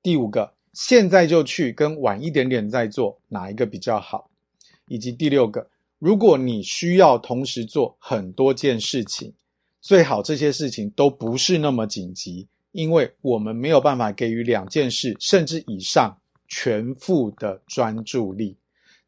[0.00, 4.30] 第五个，现在就去跟晚一点点再做，哪一个比较好？
[4.86, 9.34] 以及第六个，如果你需要同时做很多件事情，
[9.80, 18.58] 最好这些事情都不是那么紧急，因为我们没有办法给予两件事甚至以上全副的专注力。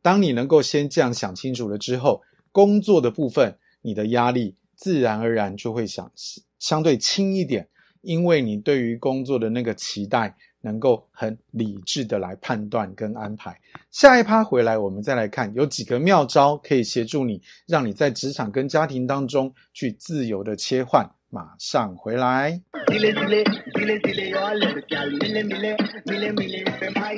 [0.00, 6.10] 当你能够先这样想清楚了之后，工作的部分你的压力自然而然就会想
[6.58, 7.68] 相对轻一点，
[8.02, 10.34] 因为你对于工作的那个期待。
[10.62, 13.56] 能够很理智的来判断跟安排。
[13.92, 21.08] 下一趴回来，我们再来看有几个妙招可以协助你，让你在职场跟家庭当中去自由的切换。
[21.28, 22.60] 马上回来。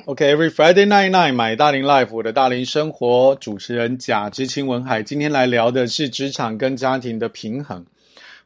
[0.07, 7.85] OK，Every Friday night night，买大龄 Life，我的大龄生活，主持人贾之清文海，今天来聊的是职场跟家庭的平衡。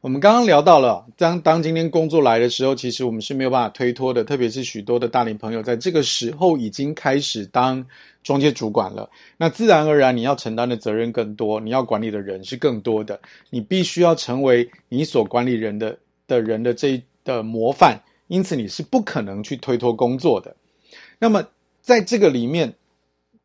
[0.03, 4.25] 我们刚刚聊到了，当当今天工作来的时候，其实我们是没有办法推脱的。
[4.25, 7.87] 特别是许多的大龄朋友，在这个时候已经开始当
[8.21, 9.09] 中介主管了。
[9.37, 13.21] 那自然而然，你要承担的责任更多，你要管理的人是更多的。
[13.49, 20.57] 你必须要成为你所管理人的的人的这一的模范，因此你是不可能去推脱工作的。
[21.21, 21.47] 那么
[21.81, 22.75] 在这个里面，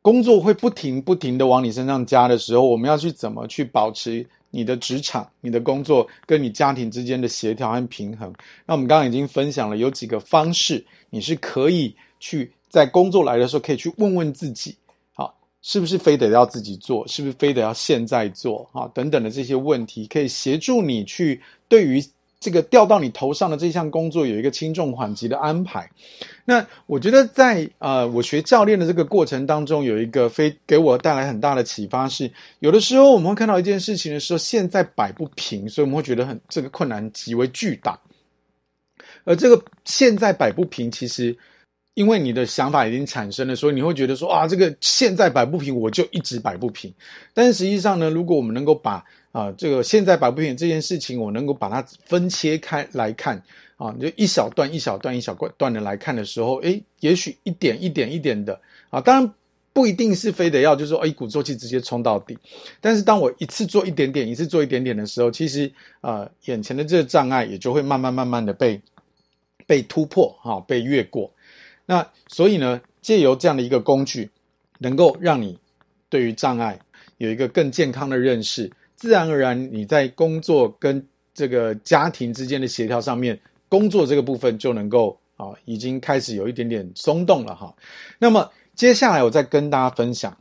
[0.02, 4.26] 工作会不停不停的往你身上加的时候，我们要去怎么去保持？
[4.50, 8.34] 你的职场、你的工作跟你家庭之间的协调和平衡，
[8.66, 14.76] 那我们刚刚已经分享了有几个方式，你是可以去在工作来的时候可以去问问自己，
[15.14, 22.04] 好，是不是非得要自己做，是不是非得要现在做，啊，等等的这些问题，可以协助你去对于。
[22.39, 25.89] 这个掉到你头上的这项工作有一个轻重缓急的安排。
[26.45, 38.00] 那我觉得在呃我学教练的这个过程当中，有一个非给我带来很大的启发是，有的时候我们会看到一件事情的时候，现在摆不平，所以我们会觉得很这个困难极为巨大。
[39.26, 41.36] 而这个现在摆不平，其实
[41.95, 46.93] 因为你的想法已经产生了，所以你会觉得说啊，这个现在摆不平，我就一直摆不平。
[47.34, 53.42] 但是实际上呢，如果我们能够把啊，这个现在摆不平这件事情，我能够把它分切开来看
[53.76, 58.60] 啊，就一小段一小段一小段的来看的时候，诶，也许一点一点一点的
[58.90, 59.34] 啊，当然
[59.74, 62.36] 不一定是非得要就是说一鼓作气直接冲到底，
[62.82, 68.82] 但是当我一次做一点点，一次做一点点的时候，其实啊，眼前的这个障碍也就会慢慢慢慢的被
[69.68, 71.32] 被突破哈，被越过。
[71.86, 74.32] 那所以呢，借由这样的一个工具，
[74.80, 75.60] 能够让你
[76.10, 76.80] 对于障碍
[77.18, 78.72] 有一个更健康的认识。
[78.98, 87.74] 自然而然，你在工作跟这个家庭之间的协调上面，工作这个部分就能够啊，已经开始有一点点松动了哈。
[88.17, 90.36] 那么接下来我再跟大家分享，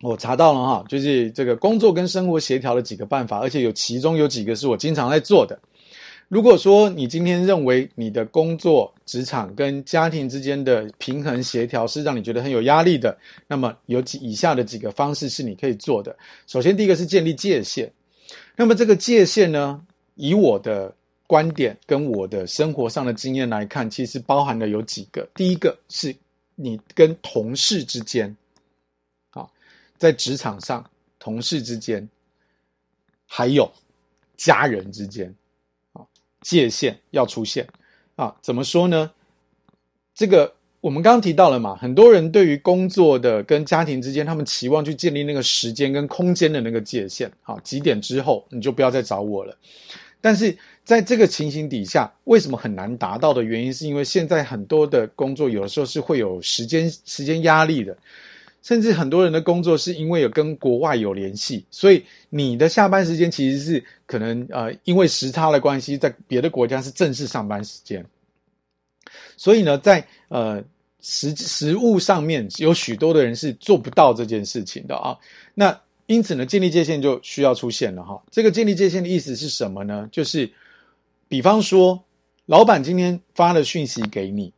[0.00, 5.60] 我查到了哈，就是这个工作跟生活协调的几个办法，而且有其中有几个是我经常在做的。
[6.28, 13.16] 如果说你今天认为你的工作职场跟家庭之间的平衡协调是让你觉得很有压力的，
[13.46, 16.16] 那么有几以下的几个方式是你可以做的。
[16.48, 17.90] 首先，第一个是建立界限。
[18.56, 19.80] 那么这个界限呢，
[20.16, 20.92] 以我的
[21.28, 25.28] 观点跟我的生活上的经验来看，其实包含了有几个。
[25.36, 26.12] 第一个是
[26.56, 28.36] 你跟同事之间，
[29.30, 29.46] 啊，
[29.96, 30.84] 在职场上
[31.20, 32.08] 同事之间，
[33.26, 33.70] 还有
[34.36, 35.32] 家人之间。
[36.46, 37.66] 界限要出现
[38.14, 38.32] 啊？
[38.40, 39.10] 怎么说呢？
[40.14, 47.28] 这个我们刚刚提到了嘛，很多人对于工作的跟家庭之间，他们期望去建立那个时间跟空间的那个界限。
[47.42, 49.58] 好，几点之后你就不要再找我了。
[50.20, 57.96] 但是在这个情形底下，为什么很难达到的原因，是因为现在很多的工作有的时候是会有时间时间压力的。
[58.66, 68.04] 甚至很多人的工作是因为有跟国外有联系，所以你的下班时间其实是可能呃因为时差的关系，在别的国家是正式上班时间。
[69.36, 70.60] 所以呢，在呃
[71.00, 75.16] 实实务上面，有许多的人是做不到这件事情的啊。
[75.54, 78.20] 那因此呢，建立界限就需要出现了哈。
[78.32, 80.08] 这个建立界限的意思是什么呢？
[80.10, 80.50] 就是
[81.28, 82.02] 比方说，
[82.46, 84.52] 老板今天发了讯息给你。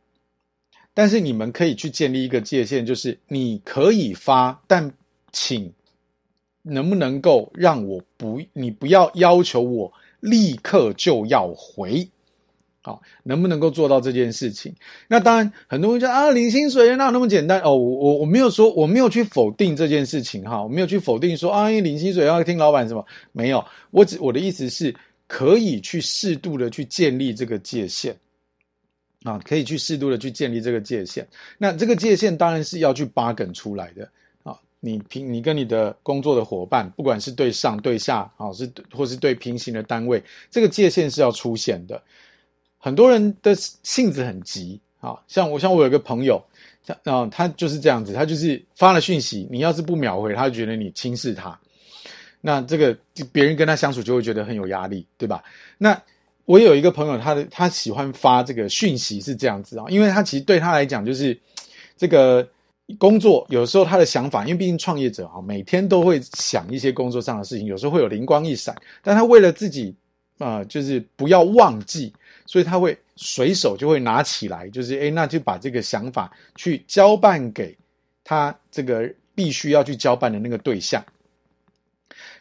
[0.93, 4.91] 但是你们可以去建立一个界限，就是你可以发，但
[5.31, 5.71] 请
[6.61, 12.09] 能不能够让我不，你不要要求我立刻就要回，
[12.81, 14.73] 好，能不能够做到这件事情？
[15.07, 17.61] 那当然，很多人说啊，领薪水哪有那么简单？
[17.61, 23.05] 哦，我我我没有说，我没有去否定这件事情哈，我没有去否定说啊，因为领薪水要听老板什么？
[23.31, 24.93] 没有，我只我的意思是，
[25.27, 28.15] 可以去适度的去建立这个界限。
[29.23, 31.27] 啊，可以去适度的去建立这个界限。
[31.57, 34.09] 那这个界限当然是要去 bargain 出来的
[34.43, 34.57] 啊。
[34.79, 42.01] 你平，你跟你的工作的伙伴，不管是对上对下啊，是或是对平行的单位，这个界限是要出现的。
[42.77, 46.41] 很多人的性子很急啊，像我，像我有个朋友，
[46.81, 51.59] 像啊，他就是这样子，他就是发了讯息，你要是不秒回，他就觉得你轻视他。
[52.39, 52.97] 那这个
[53.33, 55.43] 别人跟他相处就会觉得很有压力，对吧？
[55.77, 56.01] 那。
[56.49, 61.39] 我有一个朋友，他的他喜欢发这个讯息是这样子啊，因为他其实对他来讲就是
[61.95, 62.49] 这个
[62.97, 69.95] 工作有时候他的想法，因为毕竟创业者啊，每天都会想一些工作上的事情，有时候会有灵光一闪，但他为了自己
[70.39, 72.11] 啊、就是不要忘记，
[72.47, 77.77] 所以他会随手就会拿起来，就是诶，那就把这个想法去交办给
[78.23, 81.05] 他这个必须要去交办的那个对象。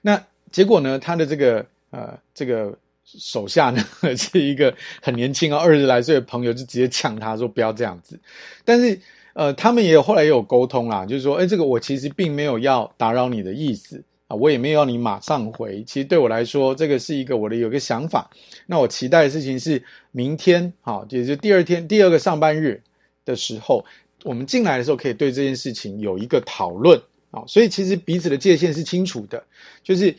[0.01, 2.75] 那结果呢，他的这个呃这个。
[3.17, 3.83] 手下呢
[4.17, 8.21] 是一个很年轻啊，二十来岁的朋友，就直接呛他说不要这样子。
[8.65, 9.01] 但是
[9.33, 15.83] 呃，他们也有后来也有沟通啦，就是说，哎，这个我其实并没有要打扰你的意思啊，我也没有要你马上回。
[15.85, 18.29] 其实对我来说，这个是一个我的有个想法。
[18.67, 22.83] 那我期待的事情是明天，好，也就第二天第二个上班日
[23.25, 23.85] 的时候，
[24.25, 27.01] 我们进来的时候可以对这件事情有一个讨论
[27.31, 27.43] 啊。
[27.47, 29.43] 所以其实彼此的界限是清楚的，
[29.83, 30.15] 就是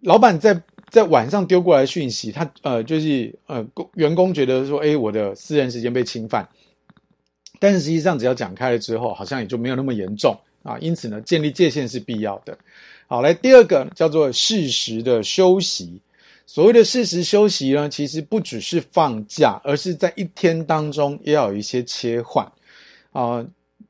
[0.00, 0.60] 老板在。
[0.94, 6.48] 在晚上丢过来讯息，他呃就是呃工员工觉得说，哎，我的私人时间被侵犯，
[7.58, 10.78] 但是实际上只要讲开了之后，好像也就没有那么严重啊。
[10.78, 12.56] 因此呢，建立界限是必要的。
[13.08, 16.00] 好，来第二个叫做适时的休息。
[16.46, 22.46] 所谓的适时休息呢，其实不只是放假，而是在一天当中也要有一些切换
[23.10, 23.44] 啊。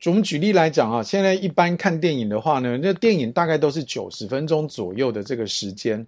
[0.07, 6.07] 我们举例来讲啊，现在一般看电影的话呢，那电影大概都是九十分钟左右的这个时间。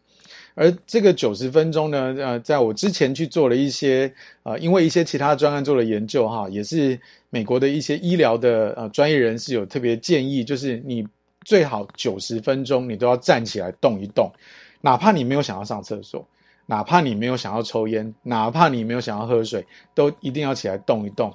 [0.59, 4.11] 而这个九十分钟呢，呃，在我之前去做了一些，
[4.43, 6.99] 呃，因为一些其他专案做了研究哈，也是
[7.29, 11.07] 美国的一些医疗的呃专业人士有特别建议，就是你
[11.45, 14.33] 最好九十分钟你都要站起来动一动，
[14.81, 16.27] 哪怕你没有想要上厕所，
[16.65, 19.63] 哪怕你没有想要抽烟，哪怕你没有想要喝水，
[19.95, 21.31] 都一定要起来动一动。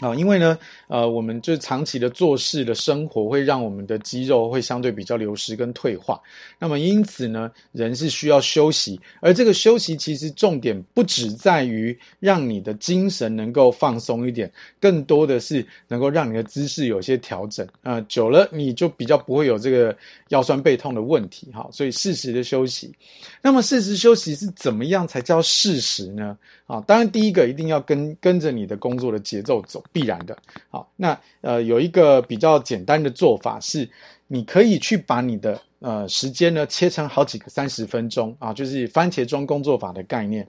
[0.00, 6.20] 啊，因为呢，呃，我们就长期的做事的生活，会让我们的肌肉会相对比较流失跟退化。
[6.58, 17.64] 那么因此呢，人是需要休息，而这个休息其实重点不只在于让你的精神能够放松一点，更多的是能够让你的姿势有些调整。
[17.84, 19.96] 啊、久了你就比较不会有这个
[20.30, 21.46] 腰酸背痛的问题。
[21.52, 22.92] 哈，所以适时的休息。
[23.40, 26.36] 那么适时休息是怎么样才叫适时呢？
[26.66, 29.83] 啊，当然第一个一定要跟跟着你的工作的节奏走。
[29.92, 30.36] 必然的，
[30.70, 33.88] 好，那呃有一个比较简单的做法是，
[34.26, 40.46] 你可以去把你的呃时间呢切成好几个三十分钟啊，就是番茄钟工作法的概念。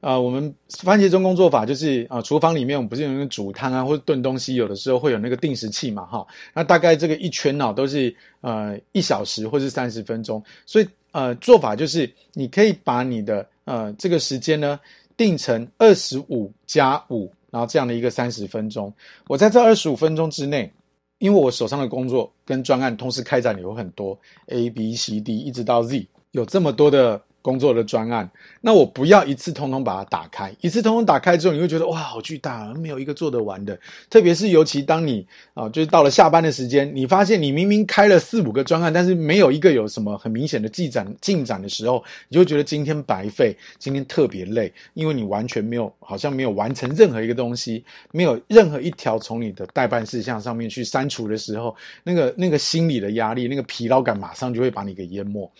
[0.00, 14.80] 呃，我们番茄钟工作法就是啊，厨房里面我们不是有那个煮汤啊或者炖东西，有的时候会有那个定时器嘛，哈，那大概这个一圈呢、啊、都是呃一小时或是三十分钟，所以呃做法就是你可以把你的呃这个时间呢
[15.18, 17.30] 定成二十五加五。
[17.50, 18.92] 然后这样的一个三十分钟，
[19.26, 20.72] 我在这二十五分钟之内，
[21.18, 27.20] 因为我手上的工作跟专案同时开展有很多 A B C D 一直到 Z，有这么多的。
[27.42, 28.30] 工作的专案，
[28.60, 33.78] 那我不要一次通通把它打开，一次通通打开之后，你会觉得哇，好巨大，没有一个做得完的。
[34.10, 47.82] 特别是尤其当你啊，就是到了下班的时间，你发现你明明开了四五个专案，但是没有一个有什么很明显的进展进展的时候，你就觉得今天白费，今天特别累，因为你完全没有，好像没有完成任何一个东西，
[48.12, 51.74] 没有任何一条从你的待办事项上面去删除的时候，
[52.04, 55.50] 那个那个心理的压力，那个疲劳感马上就会把你给淹没。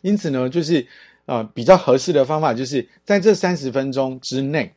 [0.00, 0.84] 因此呢，就是。
[1.28, 4.72] 呃，比较合适的方法就是在这三十分钟之内，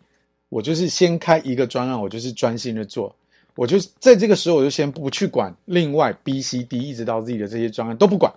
[0.50, 3.16] 我就是先开一个专案，我就是专心的做。
[3.56, 8.34] 我就在这个时候，我就先不去管另外 B、C、D 一直到 Z 的这些专案都不管，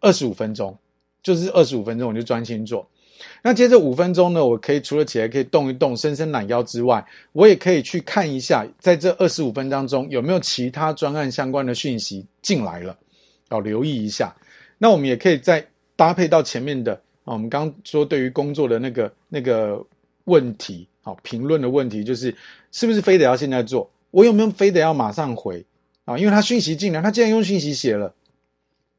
[0.00, 0.76] 二十五分钟，
[1.22, 2.86] 就是二十五分钟，我就专心做。
[3.42, 7.02] 那接着五分钟呢，我可以除了起来可以动一动、伸伸懒腰之外，
[7.32, 12.94] 我也可以去看一下，在这二十五分当中有没有其他专案相关的讯息进来了，
[13.50, 14.34] 要留意一下。
[14.76, 19.84] 那我们也可以再搭配到前面的啊，我们刚说对于工作的那个那个
[20.24, 22.34] 问题，好，评论的问题，就是
[22.70, 23.90] 是不是非得要现在做？
[24.10, 25.64] 我有没有非得要马上回
[26.04, 26.16] 啊？
[26.18, 28.14] 因为他讯息进来，他既然用讯息写了，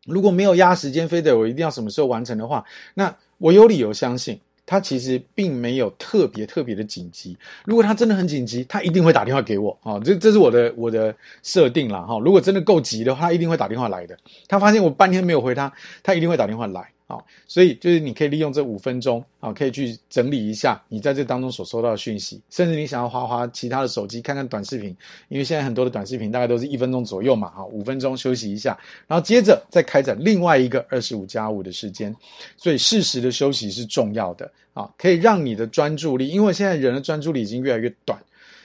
[0.06, 7.38] 如果没有压时间，非得我一定要什么时候完成的话，那我有理由相信他其实并没有特别特别的紧急。
[7.64, 10.00] 如果他真的很紧急，他一定会打电话给我啊！
[10.00, 12.18] 这这是我的我的设定啦哈。
[12.20, 14.18] 如果真的够急的话，他一定会打电话来的。
[14.48, 15.72] 他发现我半天没有回他，
[16.02, 16.92] 他一定会打电话来。
[17.08, 24.88] 好，所以就是你可以利用这五分钟啊，可以去整理一下你在这当中所收到的讯息，甚至你想要滑滑其他的手机看看短视频，
[25.30, 28.76] 因为现在很多的短视频大概都是一分钟左右嘛，哈，五分钟休息一下，
[29.06, 32.16] 然后接着再开展另外一个二十五加五的时间，
[32.58, 38.20] 所以适时的休息是重要的啊，可以让你的专注力，因为现在人的专注力已经越来越短，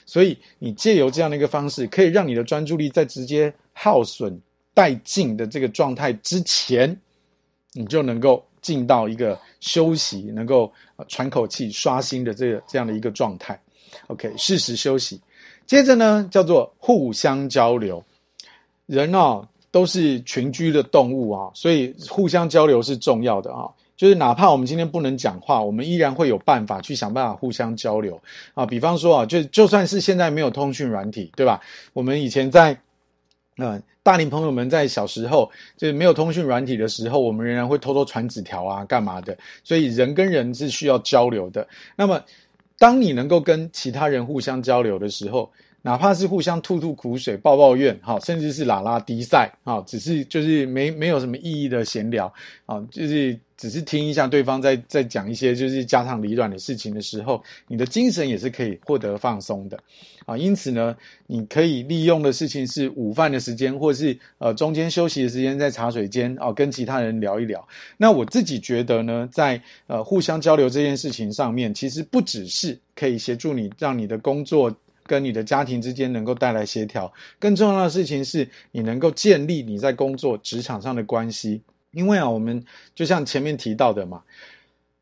[0.07, 4.41] 所以你借由这样的一个方式，可以让你的专注力在直接耗损
[4.75, 6.99] 殆尽的这个状态之前。
[7.73, 10.73] 你就能够进到一个休息，能够
[11.09, 13.61] 喘口气、刷新的这个这样的一个状态。
[14.09, 15.21] OK，适时休息。
[15.67, 18.03] 接着呢，叫做互相交流。
[18.87, 23.71] 人啊，都是群居的动物啊，所以互相交流是重要的啊。
[23.97, 28.21] 就是哪怕我们今天不能讲话，我们依然会有办法去想办法互相交流
[28.55, 28.67] 啊。
[28.67, 31.61] 比方说啊，就就算是现在没有通讯软体，对吧？
[31.93, 32.77] 我们以前在。
[33.61, 39.37] 嗯，大龄朋友们在小时候就是没有通讯软体的时候，我们仍然会偷偷传纸条啊，干嘛的？
[39.63, 41.67] 所以人跟人是需要交流的。
[41.97, 42.23] 那么，
[42.79, 45.53] 当你能够跟其他人互相交流的时候，
[45.83, 52.31] 哪怕是互相吐吐苦水、抱抱怨，哈，甚至是拉拉低赛，啊，只是就是没没有什么意义的闲聊，
[52.67, 59.79] 啊，就是只是听一下对方在在讲一些就是家长里短的事情的时候，你的精神也是可以获得放松的，
[60.27, 60.95] 啊，因此呢，
[61.27, 67.67] 你可以利用的事情是午饭的时间，或是呃中间休息的时间，在茶水间啊，跟其他人聊一聊。
[67.97, 74.71] 那我自己觉得呢，在呃互相交流这件事情上面，其实不只是可以协助你让你的工作。
[75.11, 81.61] 跟你的家庭之间能够带来协调，更重要的事情是你能够建立你在工作职场上的关系。
[81.91, 84.23] 因为啊，我们就像前面提到的嘛，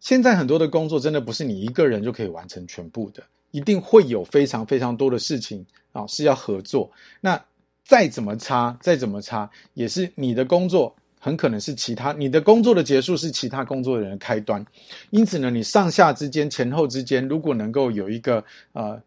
[0.00, 6.90] 现在很多的工作真的不是你一个人就可以完成全部的，一定会有非常非常多的事情啊是要合作。
[7.20, 7.38] 那
[7.84, 14.64] 再怎么差，再怎么差，也是你的工作很可能是其他你的工作的结束是其他工作的人的开端。
[15.10, 18.42] 因此呢，你上下之间、前后之间，如果能够有一个
[18.72, 18.98] 呃。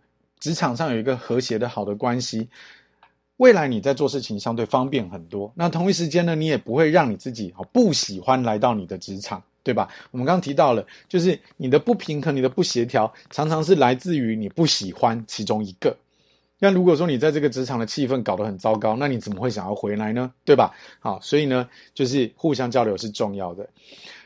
[0.41, 2.49] 职场上有一个和谐的好的关系，
[3.37, 5.53] 未来你在做事情相对方便很多。
[5.55, 9.87] 那同一时间呢，你也不会让你自己不喜欢来到你的职场，对吧？
[10.09, 15.95] 我们刚刚提到了，就是你的不平衡、你的不协调，常常是来自于你不喜欢其中一个。
[16.57, 20.31] 那如果说你在这个职场的气氛搞得很糟糕，那你怎么会想要回来呢？
[20.43, 20.73] 对吧？
[20.99, 23.67] 好，所以呢，就是互相交流是重要的。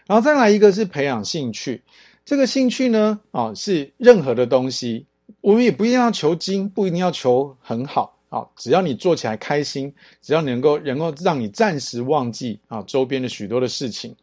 [0.08, 1.82] 然后再来一个是培养兴趣，
[2.24, 5.06] 这个兴趣呢，啊，是任何的东西。
[5.42, 14.16] 我们也不一定要求精，不一定要求很好啊，只要你做起来开心，只要你能够能够让你暂时忘记啊周边的许多的事情，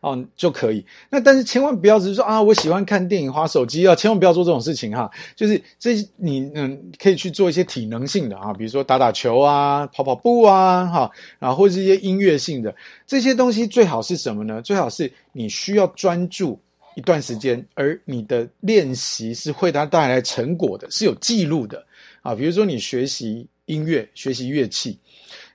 [0.00, 0.84] 哦就可以。
[1.10, 5.10] 那但是千万不要只是说啊，我喜欢看电影、花手机啊，千万不要做这种事情哈。
[5.34, 12.74] 就是这你嗯可以去做一些体能性的啊，比如说打打球啊、跑跑步啊，哈，然后或者是一些音乐性的
[13.06, 14.62] 这些东西，最好是什么呢？
[14.62, 16.58] 最好是你需要专注。
[16.96, 21.86] 一段时间，而你的练习是会它带来成果的，是有记录的
[22.22, 22.34] 啊。
[22.34, 24.98] 比如说你学习音乐、学习乐器，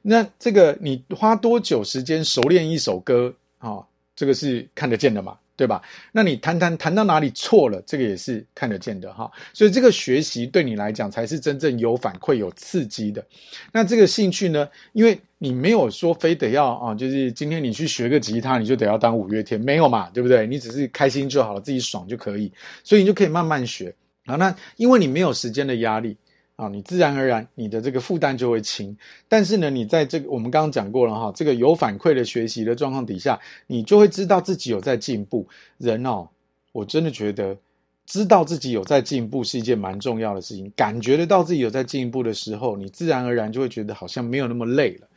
[0.04, 3.84] 那这个你花多久时间熟练一首歌啊？
[4.16, 5.36] 这个是看得见的嘛。
[5.56, 5.82] 对吧？
[6.12, 9.32] 那你弹弹弹到哪里错了，这个也是看得见的哈。
[9.54, 13.24] 所以这个学习对你来讲才是真正有反馈、有刺激的。
[13.72, 14.68] 那这个兴趣呢？
[14.94, 20.48] 因为你没有说非得要啊，就是今天你去学个吉他，你就得要当五月天，没有嘛，对不对？
[20.48, 22.52] 你只是开心就好了，自己爽就可以。
[22.84, 23.94] 所以你就可以慢慢学。
[24.26, 26.18] 好，那因为你没有时间的压力。
[26.62, 28.96] 啊，你自然而然你的这个负担就会轻，
[29.28, 35.48] 但是呢，你在这个我们刚刚讲过了哈，这个有反馈的学习的状况底下，你就会知道自己有在进步。
[35.80, 36.28] 人哦，
[36.72, 37.58] 我真的觉得
[38.06, 40.72] 知道自己有在进步是一件蛮重要的事情。
[40.76, 45.08] 感觉得到自己有在进步的时候，你自然而然就会觉得好像没有那么累了。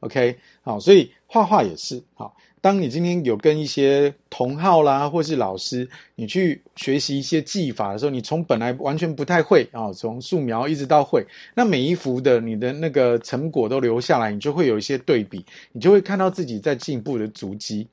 [0.00, 2.34] OK，好，所以画画也是，好。
[2.64, 17.86] 当你今天有跟一些同好啦，或是老师，你去学习一些技法的时候，你从本来完全不太会啊，从素描一直到会，那每一幅的你的那个成果都留下来，你就会有一些对比，你就会看到自己在进步的足迹。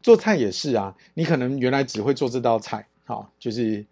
[0.00, 3.84] 做菜也是啊，你可能原来只会做这道菜，好，就是。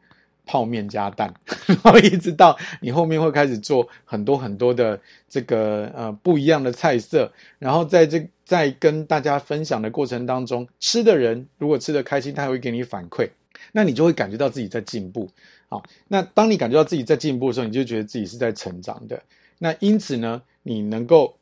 [0.44, 1.32] 泡面加蛋，
[1.68, 13.30] 然后一直到你后面会开始做很多很多的这个呃不一样的菜色，然后在这在跟大家分享的过程当中，吃的人如果吃的开心，他会给你反馈，
[13.72, 15.26] 那你就会感觉到自己在进步。
[15.70, 19.22] 好，那当你感觉到自己在进步的时候，你就觉得自己是在成长的。
[19.58, 21.34] 那因此呢，你能够。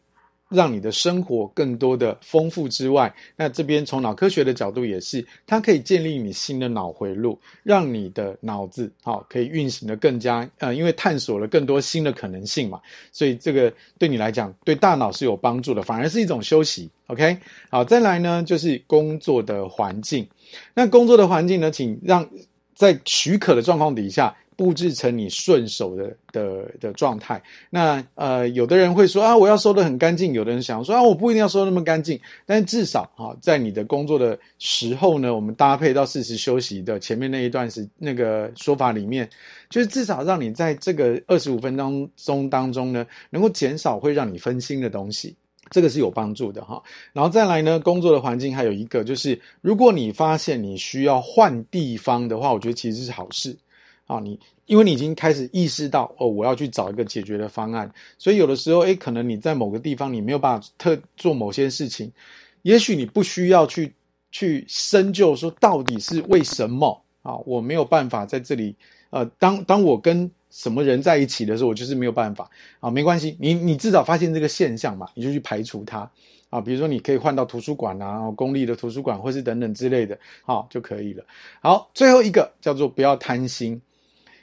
[0.51, 12.81] 让你的生活更多的丰富之外，那这边从脑科学的角度也是，它可以建立你新的脑回路，让你的脑子好可以运行的更加呃，因为探索了更多新的可能性嘛，
[13.13, 16.91] 所以这个对你来讲对大脑是有帮助的，反而是一种休息。
[17.07, 17.39] OK，
[17.71, 20.29] 好，再来呢就是工作的环境，
[20.75, 22.29] 那工作的环境呢，请让
[22.75, 24.37] 在许可的状况底下。
[24.61, 27.43] 布置成你顺手的的的状态。
[27.71, 30.35] 那呃，有的人会说啊，我要收得很干净。
[30.35, 32.21] 有的人想说啊，我不一定要收那么干净。
[32.45, 39.27] 但至少啊，在你的工作的时候呢，我们搭配到适时休息的前面那一段时那个说法里面，
[39.71, 45.35] 就是至少让你在这个二十五分钟中当中呢，能够减少会让你分心的东西，
[45.71, 46.83] 这个是有帮助的哈。
[47.15, 53.57] 然后再来呢，工作的环境还有一个就是，如果你发现你需要换地方的话，我觉得其实是好事。
[54.11, 54.37] 啊，你
[54.67, 57.89] 因为你已经开始意识到哦，我要去找一个解决的方案，
[58.19, 62.11] 所以有的时候，诶，可能你在某个地方你没有办法特做某些事情，
[62.63, 63.95] 也许你不需要去
[64.33, 68.75] 去深究说到底是为什么啊，我没有办法在这里，
[69.11, 72.51] 呃，当当我跟什么人在一起的时候，我就是没有办法
[72.81, 76.11] 啊，没关系，你你至少发现这个现象嘛，你就去排除它
[76.49, 81.25] 啊，比如说你可以换到图书馆啊，公立的图书馆或是等等之类的，好就可以了。
[81.61, 83.81] 好，最后一个叫做不要贪心。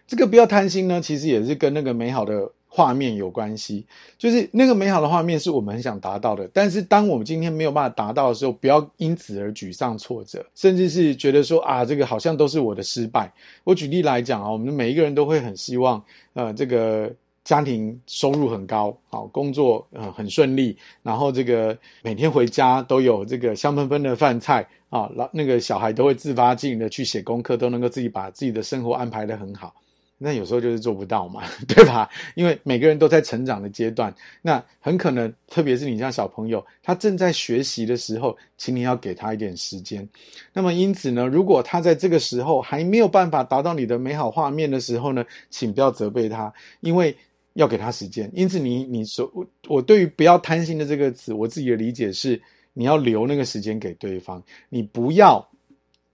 [0.08, 3.86] 这个不要贪心呢，其实也是跟那个美好的画面有关系。
[4.18, 13.32] 就是那个美好的画面是我们很想达到的，但是当我们今天没有办法达到的时候，不要因此而沮丧挫折，甚至是觉得说啊，这个好像都是我的失败。
[13.66, 16.02] 我举例来讲啊，我们每一个人都会很希望，
[16.34, 29.76] 呃，这个家庭收入很高，好，工作呃很顺利，然后这个每天回家都有这个香喷喷的饭菜啊，老那个小孩都会自发性的去写功课，都能够自己把自己的生活安排得很好。
[30.20, 32.10] 那有时候就是做不到嘛， 对吧？
[32.36, 40.08] 因为每个人都在成长的阶段，那很可能，特别是你像小朋友，他正在学习的时候，请你要给他一点时间。
[40.54, 47.16] 那么因此呢，如果他在这个时候还没有办法达到你的美好画面的时候呢，请不要责备他，因为
[47.54, 48.30] 要给他时间。
[48.34, 49.32] 因此你，你你说
[49.68, 52.42] 我对于不要贪心的这个词，我自己的理解是，
[52.74, 55.48] 你要留那个时间给对方，你不要。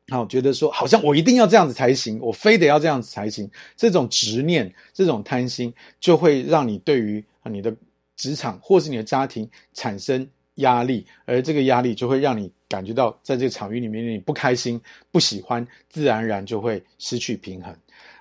[0.09, 3.49] 好，觉得说好像我一定要这样子才行，我非得要这样子才行。
[3.77, 7.73] 这种执念，这种贪心，就会让你对于你的
[8.17, 14.79] 职场或是你的家庭产生压力，而这个压力就会让你感觉到在这个场域里面你不开心、
[15.09, 17.73] 不喜欢，自然而然就会失去平衡。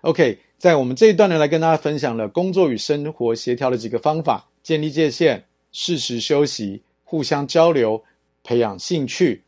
[0.03, 8.03] OK，在我们这一段呢，来跟大家分享了工作与生活协调的几个方法：建立界限、适时休息、互相交流、
[8.45, 9.43] 培养兴趣。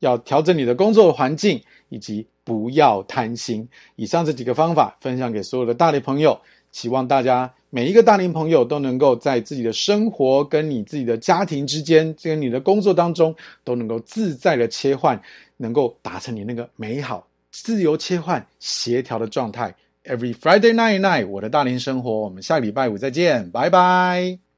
[0.00, 3.66] 要调整你的工作环境，以及不要贪心。
[3.96, 6.38] 以上这几个方法分享给所有的大龄朋友，
[6.72, 15.20] 希望大家每一个大龄朋友都能够在自己的生活跟你自己的家庭之间，跟你的工作当中，都能够自在的切换，
[15.56, 19.74] 能够达成你那个美好、自由切换、协调的状态。
[20.04, 24.49] Every Friday night night，我的大龄生活，我们下礼拜五再见，拜拜。